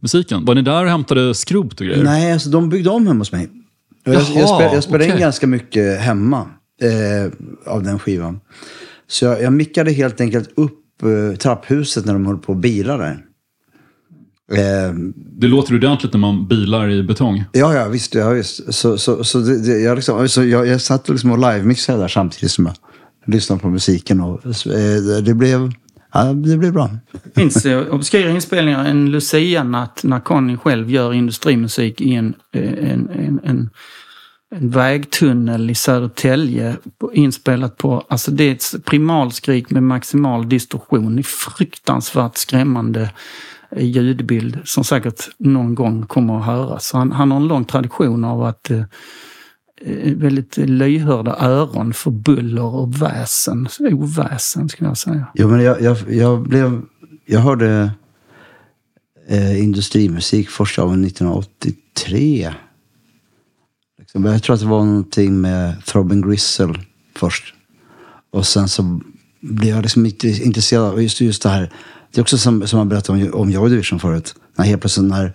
[0.00, 0.44] musiken?
[0.44, 2.04] Var ni där och hämtade skrot och grejer?
[2.04, 3.48] Nej, alltså de byggde om hemma hos mig.
[4.06, 5.20] Och jag, Jaha, jag, spel, jag spelade in okej.
[5.20, 6.46] ganska mycket hemma
[6.82, 8.40] eh, av den skivan.
[9.06, 13.06] Så jag, jag mickade helt enkelt upp eh, trapphuset när de höll på och.
[13.06, 13.16] Eh,
[15.40, 17.44] Det låter ordentligt när man bilar i betong.
[17.52, 18.14] ja, ja, visst.
[18.14, 18.74] Ja, visst.
[18.74, 22.08] Så, så, så, det, det, jag, liksom, så jag, jag satt liksom och live-mixade där
[22.08, 22.74] samtidigt som jag
[23.34, 24.20] lyssnade på musiken.
[24.20, 25.72] Och, eh, det, blev,
[26.12, 26.90] ja, det blev bra.
[27.12, 28.84] Det finns eh, obskyra inspelningar.
[28.84, 33.70] En Lucia-natt när Conny själv gör industrimusik i en, eh, en, en, en,
[34.54, 36.76] en vägtunnel i Södertälje.
[37.12, 41.16] Inspelat på, alltså det är ett primalskrik med maximal distorsion.
[41.16, 43.10] Det är fruktansvärt skrämmande
[43.76, 46.86] ljudbild som säkert någon gång kommer att höras.
[46.86, 48.82] Så Han, han har en lång tradition av att eh,
[49.80, 55.26] eh, väldigt lyhörda öron för buller och väsen, oväsen skulle jag säga.
[55.34, 56.82] Jo, men jag, jag, jag blev...
[57.26, 57.90] Jag hörde
[59.28, 62.54] eh, industrimusik första gången 1983.
[63.98, 66.74] Liksom, jag tror att det var någonting med Throbbing Gristle
[67.16, 67.54] först.
[68.30, 69.00] Och sen så
[69.40, 71.72] blev jag liksom intresserad av just, just det här.
[72.14, 74.34] Det är också som, som jag berättade om, om Joy Division förut.
[74.56, 75.32] När helt plötsligt när...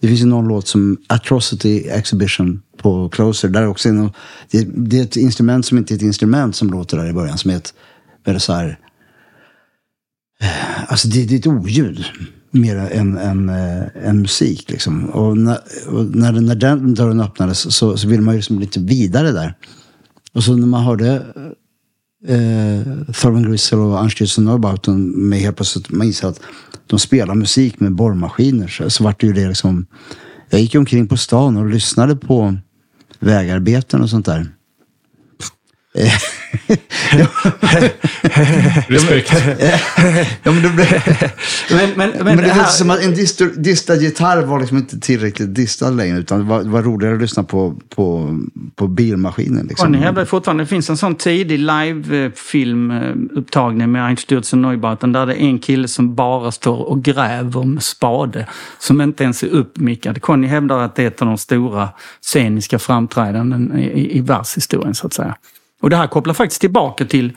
[0.00, 3.48] Det finns ju någon låt som Atrocity Exhibition på Closer.
[3.48, 4.12] Där är någon,
[4.50, 7.38] det, det är ett instrument som inte är ett instrument som låter där i början.
[7.38, 7.74] Som är ett
[8.24, 8.78] väldigt så här...
[10.40, 12.04] Eh, alltså det, det är ett oljud
[12.50, 14.70] mer än, än, äh, än musik.
[14.70, 15.04] Liksom.
[15.04, 15.58] Och när,
[15.88, 19.54] och när, när den dörren öppnades så, så ville man ju liksom lite vidare där.
[20.32, 21.22] Och så när man hörde
[22.28, 26.40] eh, Thurman Gristle och Anstutz Norrbauten med helt plötsligt, man inser att
[26.86, 28.68] de spelar musik med borrmaskiner.
[28.68, 29.86] Så, så vart det ju det liksom.
[30.50, 32.56] Jag gick omkring på stan och lyssnade på
[33.18, 34.46] vägarbeten och sånt där.
[35.94, 36.12] Eh,
[38.88, 39.32] Respekt.
[40.42, 40.86] ja, men det blev...
[41.70, 43.14] Men, men, men, Men det det lät här, som att en
[43.62, 46.18] distad gitarr var liksom inte tillräckligt distad längre.
[46.18, 48.38] Utan det var, det var roligare att lyssna på, på,
[48.76, 49.66] på bilmaskinen.
[49.66, 49.86] Liksom.
[49.86, 55.46] Conny hävdar fortfarande, det finns en sån tidig live-filmupptagning med Einstürzen Neubauten där det är
[55.46, 58.46] en kille som bara står och gräver med spade.
[58.78, 60.22] Som inte ens är uppmickad.
[60.22, 61.88] Conny hävdar att det är ett av de stora
[62.20, 65.36] sceniska framträdanden i, i, i världshistorien så att säga.
[65.82, 67.32] Och det här kopplar faktiskt tillbaka till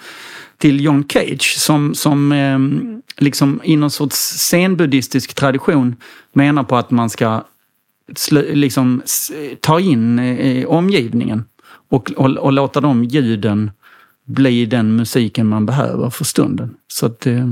[0.58, 2.60] till John Cage som, som eh,
[3.24, 4.16] liksom i någon sorts
[4.50, 5.96] zenbuddhistisk tradition
[6.34, 7.44] menar på att man ska
[8.32, 9.02] liksom
[9.62, 11.46] ta in eh, omgivningen
[11.90, 13.72] och, och, och låta de ljuden
[14.26, 16.76] bli den musiken man behöver för stunden.
[16.88, 17.50] Så att eh,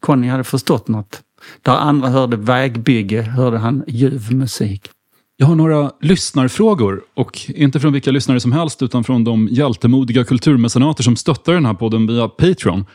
[0.00, 1.22] Conny hade förstått något.
[1.62, 4.90] Där andra hörde vägbygge hörde han ljuv musik.
[5.36, 10.24] Jag har några lyssnarfrågor och inte från vilka lyssnare som helst utan från de hjältemodiga
[10.24, 12.86] kulturmecenater som stöttar den här podden via Patreon.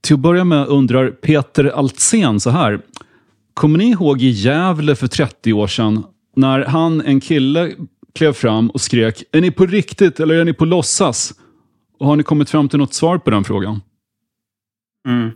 [0.00, 2.80] Till att börja med undrar Peter Altsén så här.
[3.54, 6.04] Kommer ni ihåg i Gävle för 30 år sedan
[6.36, 7.74] när han, en kille,
[8.14, 11.34] klev fram och skrek Är ni på riktigt eller är ni på låtsas?
[11.98, 13.80] Och har ni kommit fram till något svar på den frågan?
[15.08, 15.30] Mm.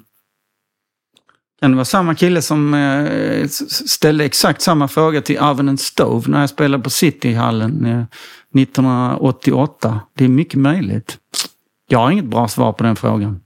[1.61, 6.41] Kan det vara samma kille som eh, ställde exakt samma fråga till Arven Stove när
[6.41, 8.05] jag spelade på Cityhallen eh,
[8.61, 10.01] 1988?
[10.16, 11.19] Det är mycket möjligt.
[11.89, 13.41] Jag har inget bra svar på den frågan.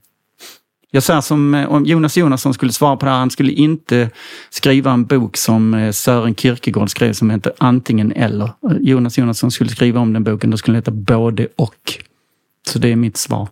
[0.91, 4.09] Jag säger som eh, om Jonas Jonasson skulle svara på det här, han skulle inte
[4.49, 8.51] skriva en bok som eh, Sören Kierkegaard skrev som heter Antingen eller.
[8.79, 11.93] Jonas Jonasson skulle skriva om den boken, då skulle den heta Både och.
[12.67, 13.47] Så det är mitt svar.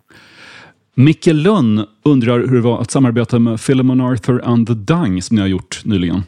[0.94, 5.34] Micke Lönn undrar hur det var att samarbeta med Philemon Arthur and the Dung som
[5.34, 6.22] ni har gjort nyligen.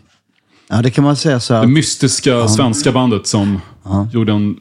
[0.68, 1.70] Ja, det kan man säga så Det att...
[1.70, 3.60] mystiska svenska bandet som
[4.12, 4.56] gjorde en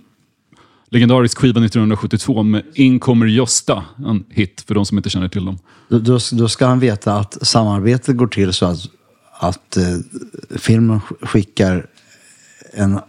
[0.90, 3.84] legendarisk skiva 1972 med In kommer Gösta.
[4.06, 5.60] En hit för de som inte känner till dem.
[5.90, 8.80] Då, då, ska han veta att samarbetet går till så att,
[9.40, 9.84] att eh,
[10.57, 11.86] filmen sk- skickar
[12.73, 12.99] en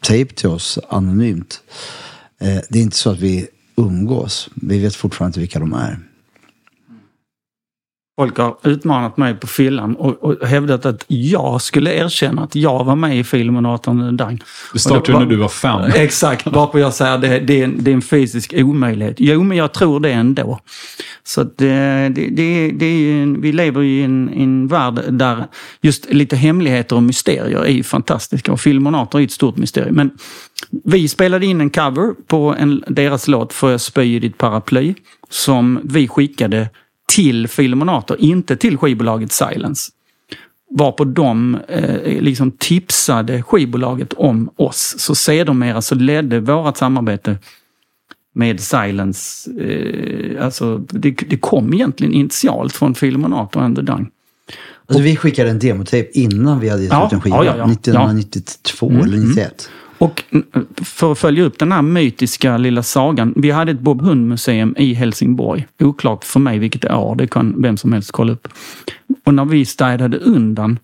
[0.00, 1.60] tape till oss anonymt.
[2.40, 3.46] Eh, det är inte så att vi
[3.76, 4.48] umgås.
[4.54, 5.98] Vi vet fortfarande inte vilka de är.
[8.18, 12.84] Folk har utmanat mig på fyllan och, och hävdat att jag skulle erkänna att jag
[12.84, 14.40] var med i filmen 18 Dang.
[14.72, 15.80] Det startade när du var fem.
[15.94, 19.16] Exakt, varpå jag säger att det, det, är en, det är en fysisk omöjlighet.
[19.18, 20.60] Jo, men jag tror det ändå.
[21.24, 25.46] Så att det, det, det, vi lever i en, en värld där
[25.80, 28.52] just lite hemligheter och mysterier är fantastiska.
[28.52, 29.94] Och filmonater är ett stort mysterium.
[29.94, 30.10] Men
[30.84, 34.94] vi spelade in en cover på en, deras låt Får jag spy i ditt paraply?
[35.30, 36.68] Som vi skickade
[37.12, 39.92] till Filmonater, inte till skivbolaget Silence.
[40.70, 44.94] Varpå de eh, liksom tipsade skivbolaget om oss.
[44.98, 47.36] Så sedermera så ledde vårt samarbete
[48.34, 54.08] med Silence, eh, alltså det, det kom egentligen initialt från Filmonater and the Dung.
[54.86, 57.36] Alltså, vi skickade en demotape innan vi hade gett Ja, ut en skiva.
[57.36, 57.72] ja, ja, ja.
[57.72, 59.34] 1992 Mm, eller mm.
[59.98, 60.46] Och mm,
[60.76, 63.32] för att följa upp den här mytiska lilla sagan.
[63.36, 65.66] Vi hade ett Bob Hund-museum i Helsingborg.
[65.80, 68.48] Oklart för mig vilket år, det kan vem som helst kolla upp.
[69.24, 70.78] Och när vi städade undan,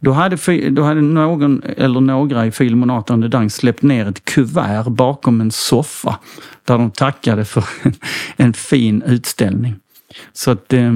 [0.00, 4.84] då hade, då hade någon eller några i Filmonaten the Dang släppt ner ett kuvert
[4.84, 6.18] bakom en soffa.
[6.64, 7.92] Där de tackade för en,
[8.36, 9.74] en fin utställning.
[10.32, 10.92] Så att Eh,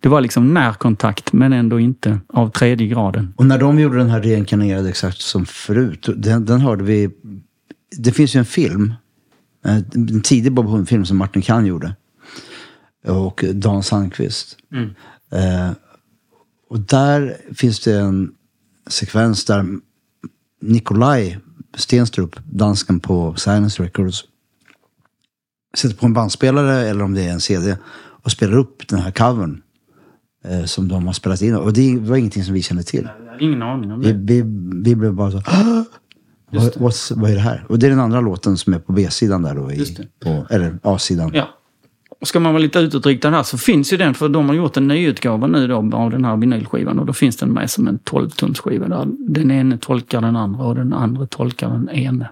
[0.00, 3.34] det var liksom närkontakt men ändå inte av tredje graden.
[3.36, 7.10] Och när de gjorde den här reinkarnerade exakt som förut, den, den hörde vi...
[7.98, 8.94] Det finns ju en film,
[9.64, 11.94] eh, en tidig Bob Hund-film som Martin Kahn gjorde.
[13.06, 14.56] Och Dan Sandqvist.
[14.72, 14.90] Mm.
[15.32, 15.72] Eh,
[16.70, 18.30] och där finns det en
[18.86, 19.66] sekvens där
[20.60, 21.38] Nikolaj
[21.76, 24.24] Stenstrup, dansken på Silence Records,
[25.76, 27.76] sätter på en bandspelare eller om det är en CD
[28.22, 29.62] och spelar upp den här covern
[30.66, 31.54] som de har spelat in.
[31.56, 33.08] Och det var ingenting som vi kände till.
[33.40, 34.18] Ingen aning om Vi, det.
[34.34, 34.42] vi,
[34.84, 35.84] vi blev bara så "Ah!
[36.50, 37.64] vad, vad är det här?
[37.68, 39.72] Och det är den andra låten som är på B-sidan där då.
[39.72, 41.30] I, på, eller A-sidan.
[41.34, 41.48] Ja.
[42.20, 44.76] Och ska man vara lite utåtriktad här så finns ju den, för de har gjort
[44.76, 47.98] en nyutgåva nu då av den här vinylskivan och då finns den med som en
[47.98, 52.30] 12-tumsskiva där den ene tolkar den andra och den andra tolkar den ene.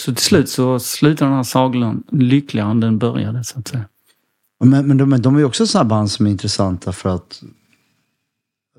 [0.00, 3.84] Så till slut så slutar den här sagan lyckligare än den började så att säga.
[4.64, 7.42] Men, men, de, men de är ju också sådana band som är intressanta för att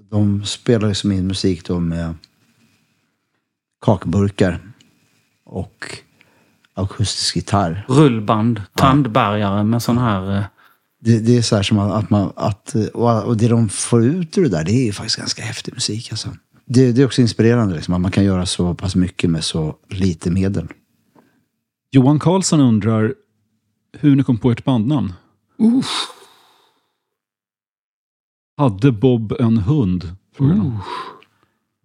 [0.09, 2.13] de spelar ju som in musik då med
[3.85, 4.59] kakburkar
[5.45, 5.97] och
[6.73, 7.85] akustisk gitarr.
[7.87, 10.37] Rullband, tandbärgare med sån här...
[10.37, 10.43] eh,
[11.01, 14.37] Det, det är så här som att, man, att, och, och det de får ut
[14.37, 16.29] ur det där, det är ju faktiskt ganska häftig musik alltså.
[16.65, 19.75] Det, det är också inspirerande liksom, att man kan göra så pass mycket med så
[19.89, 20.67] lite medel.
[21.91, 23.13] Johan Karlsson undrar
[23.99, 25.13] hur ni kom på ert bandnamn.
[28.57, 30.15] Hade Bob en hund?
[30.39, 30.77] Han.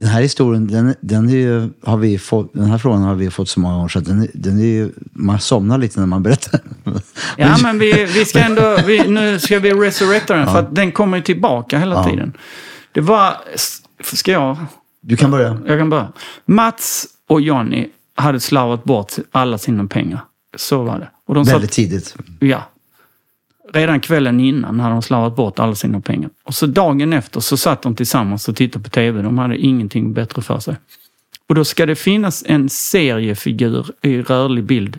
[0.01, 3.31] Den här historien, den, den, är ju, har vi fått, den här frågan har vi
[3.31, 6.07] fått så många gånger så att den, är- den är ju, man somnar lite när
[6.07, 6.61] man berättar.
[7.37, 10.93] Ja, men vi, vi ska ändå, vi, nu ska vi resurrecta den för att den
[10.93, 12.05] kommer ju tillbaka hela Ja.
[12.11, 12.33] tiden.
[12.93, 13.35] Det var,
[14.03, 14.57] ska jag?
[15.01, 15.59] Du kan börja.
[15.67, 16.13] Jag kan börja.
[16.47, 20.25] Mats och Johnny hade slarvat bort alla sina pengar.
[20.57, 21.11] Så var det.
[21.27, 22.17] Och de Väldigt tidigt.
[22.41, 22.63] Ja.
[23.75, 26.31] Redan kvällen innan hade de slarvat bort alla sina pengar.
[26.45, 29.23] Och så dagen efter så satt de tillsammans och tittade på TV.
[29.23, 30.77] De hade ingenting bättre för sig.
[31.49, 34.99] Och då ska det finnas en seriefigur i rörlig bild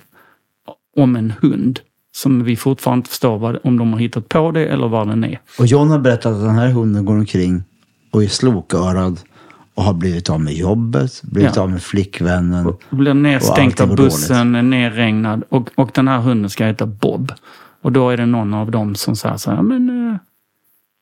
[0.97, 1.79] om en hund.
[2.15, 5.23] Som vi fortfarande inte förstår vad, om de har hittat på det eller vad den
[5.23, 5.39] är.
[5.59, 7.63] Och John har berättat att den här hunden går omkring
[8.11, 9.19] och är slokörad
[9.75, 11.61] och har blivit av med jobbet, blivit Ja.
[11.61, 12.65] av med flickvännen.
[12.65, 17.31] Och blir nedstänkt av bussen, är nerregnad och, och den här hunden ska heta Bob.
[17.85, 20.17] Och då är det någon av dem som säger så här, men eh,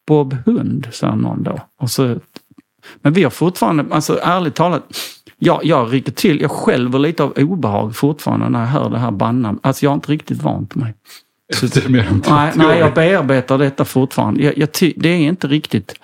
[0.07, 1.59] Bob hund, säger någon då.
[1.79, 2.19] Och så,
[3.01, 4.83] men vi har fortfarande, alltså ärligt talat,
[5.37, 9.11] jag, jag rycker till, jag skälver lite av obehag fortfarande när jag hör det här
[9.11, 9.65] bandnamnet.
[9.65, 10.93] Alltså jag har inte riktigt vant mig.
[11.63, 14.43] Efter mer än 30 Nej, nej, jag bearbetar detta fortfarande.
[14.43, 15.95] Jag, jag ty, det är inte riktigt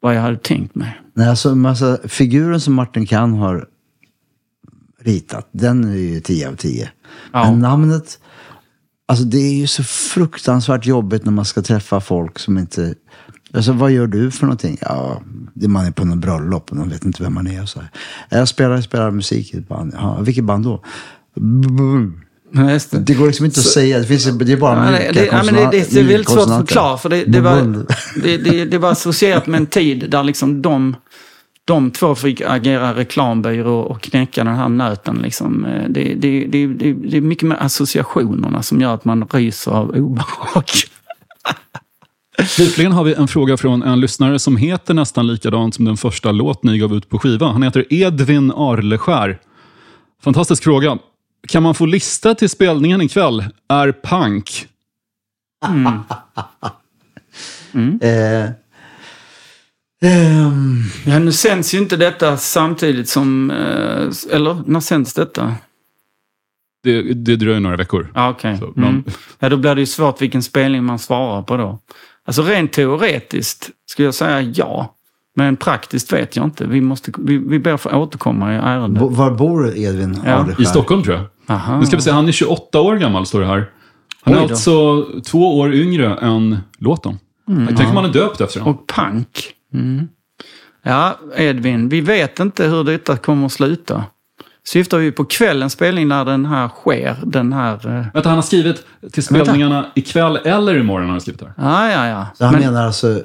[0.00, 1.00] vad jag hade tänkt mig.
[1.14, 3.66] Nej, alltså, massa, figuren som Martin Kahn har
[5.00, 6.90] ritat, den är ju 10 av 10.
[7.32, 7.50] Ja.
[7.50, 8.18] Men namnet,
[9.08, 12.94] alltså det är ju så fruktansvärt jobbigt när man ska träffa folk som inte...
[13.54, 14.78] Alltså vad gör du för någonting?
[14.80, 15.22] Ja,
[15.54, 17.88] man är på någon bröllop och de vet inte vem man är och så här.
[18.28, 19.92] Jag spelar, spelar musik i ett band.
[19.96, 20.82] Ja, vilket band då?
[22.90, 22.98] Det.
[23.06, 23.98] Det går liksom inte att Så- säga.
[23.98, 26.28] Det, finns, det är bara Ja, det, mjuka ja, men det, det, det är väldigt
[26.28, 26.66] svårt att konsonanter.
[26.66, 26.98] förklara.
[26.98, 27.84] För det, det, var,
[28.22, 30.96] det, det, det var associerat med en tid där liksom de,
[31.64, 35.16] de två fick agera reklambyrå och knäcka den här nöten.
[35.22, 35.64] Liksom.
[35.64, 39.70] Eh, Det, det, det, det, det är mycket med associationerna som gör att man ryser
[39.70, 40.64] av obehag.
[42.46, 46.32] Slutligen har vi en fråga från en lyssnare som heter nästan likadant som den första
[46.32, 47.46] låt ni gav ut på skiva.
[47.46, 49.38] Han heter Edvin Arleskär.
[50.22, 50.98] Fantastisk fråga.
[51.48, 53.44] Kan man få lista till spelningen ikväll?
[53.68, 54.66] Är punk?
[58.00, 58.50] Eh,
[60.04, 63.50] ehm, Ja, nu sänds ju inte detta samtidigt som...
[63.50, 65.54] eh, Eller när sänds detta?
[66.82, 68.12] Det, det dröjer några veckor.
[68.14, 68.58] Ja, okej.
[68.58, 69.04] Så, men- Mm.
[69.38, 71.78] Ja, då blir det ju svårt vilken spelning man svarar på då.
[72.26, 74.94] Alltså rent teoretiskt skulle jag säga ja.
[75.36, 76.66] Men praktiskt vet jag inte.
[76.66, 79.00] Vi, måste, vi, vi ber få återkomma i ärendet.
[79.00, 80.46] bo- var bor Edvin Ja.
[80.58, 81.24] I Stockholm tror jag.
[81.56, 81.80] Aha.
[81.80, 83.70] Nu ska vi se, han är 28 år gammal står det här.
[84.22, 87.18] Han är alltså två år yngre än låten.
[87.48, 87.66] Mm.
[87.76, 88.74] Tänk om han är döpt efter honom.
[88.74, 89.50] Och punk.
[89.74, 90.08] Mm.
[90.82, 94.04] Ja, Edvin, vi vet inte hur detta kommer att sluta.
[94.66, 97.16] Syftar vi på kvällens spelning när den här sker?
[97.26, 97.74] Den här...
[97.98, 101.52] eh, Vänta, han har skrivit till spelningarna ikväll eller imorgon har han skrivit här.
[101.56, 102.26] Ja, ja, ja.
[102.34, 103.20] Så han Men- menar alltså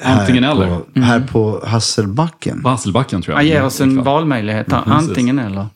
[0.00, 1.00] här Antingen på, eller.
[1.02, 2.62] Här på Hasselbacken.
[2.62, 3.36] På Hasselbacken tror jag.
[3.38, 4.04] Han ger oss en Ikväll.
[4.04, 4.72] valmöjlighet.
[4.72, 4.82] här.
[4.82, 4.92] Mm.
[4.98, 5.66] Antingen eller.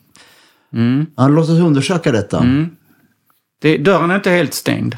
[0.73, 1.05] Mm.
[1.15, 2.39] Han låter oss undersöka detta.
[2.39, 2.69] Mm.
[3.61, 4.95] Det, dörren är inte helt stängd.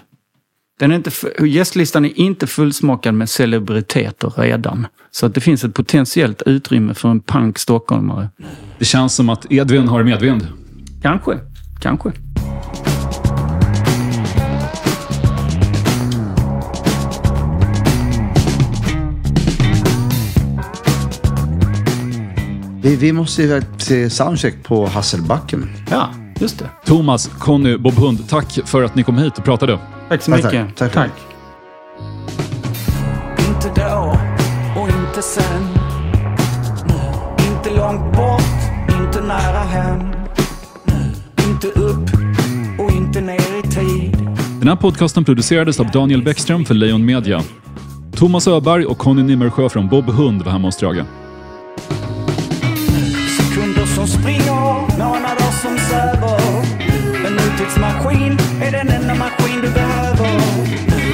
[0.84, 1.12] Den är inte,
[1.48, 4.88] gästlistan är inte fullsmockad med celebriteter redan.
[5.12, 8.30] Så att det finns ett potentiellt utrymme för en punk stockholmare.
[8.80, 10.48] Det känns som att Edvin har medvind.
[11.02, 11.40] Kanske.
[11.82, 12.12] Kanske.
[22.82, 25.70] Vi, vi måste ju till soundcheck på Hasselbacken.
[25.90, 26.10] Ja,
[26.44, 26.70] just det.
[26.86, 29.80] Thomas, Conny, Bob Hund, tack för att ni kom hit och pratade.
[30.10, 30.76] Tack så Tack, mycket.
[30.76, 30.94] tack.
[30.94, 31.12] Tack.
[33.48, 34.18] Inte då
[34.82, 35.64] och inte sen.
[37.56, 38.42] Inte långt bort,
[39.02, 40.00] inte nära hem.
[41.50, 42.10] Inte upp
[42.80, 44.18] och inte ner i tid.
[44.60, 47.42] Den här podcasten producerades av Daniel Bäckström för Lejon Media.
[48.16, 51.04] Thomas Öberg och Conny Nimmersjö från Bob Hund var hemma hos Strage.
[53.38, 54.43] Sekunder som springer,
[57.64, 60.40] En är den enda maskin du behöver.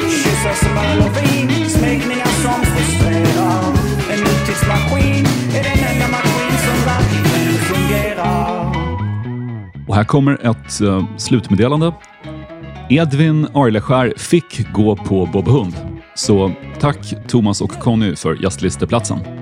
[0.10, 3.64] Kyssar som öl smekningar som frustrerar.
[4.12, 8.76] En nutidsmaskin är den enda maskin som verkligen fungerar.
[9.88, 11.94] Och här kommer ett uh, slutmeddelande.
[12.90, 15.74] Edvin Arleskär fick gå på Bob Hund.
[16.16, 19.39] Så tack Thomas och Conny för gästlisteplatsen.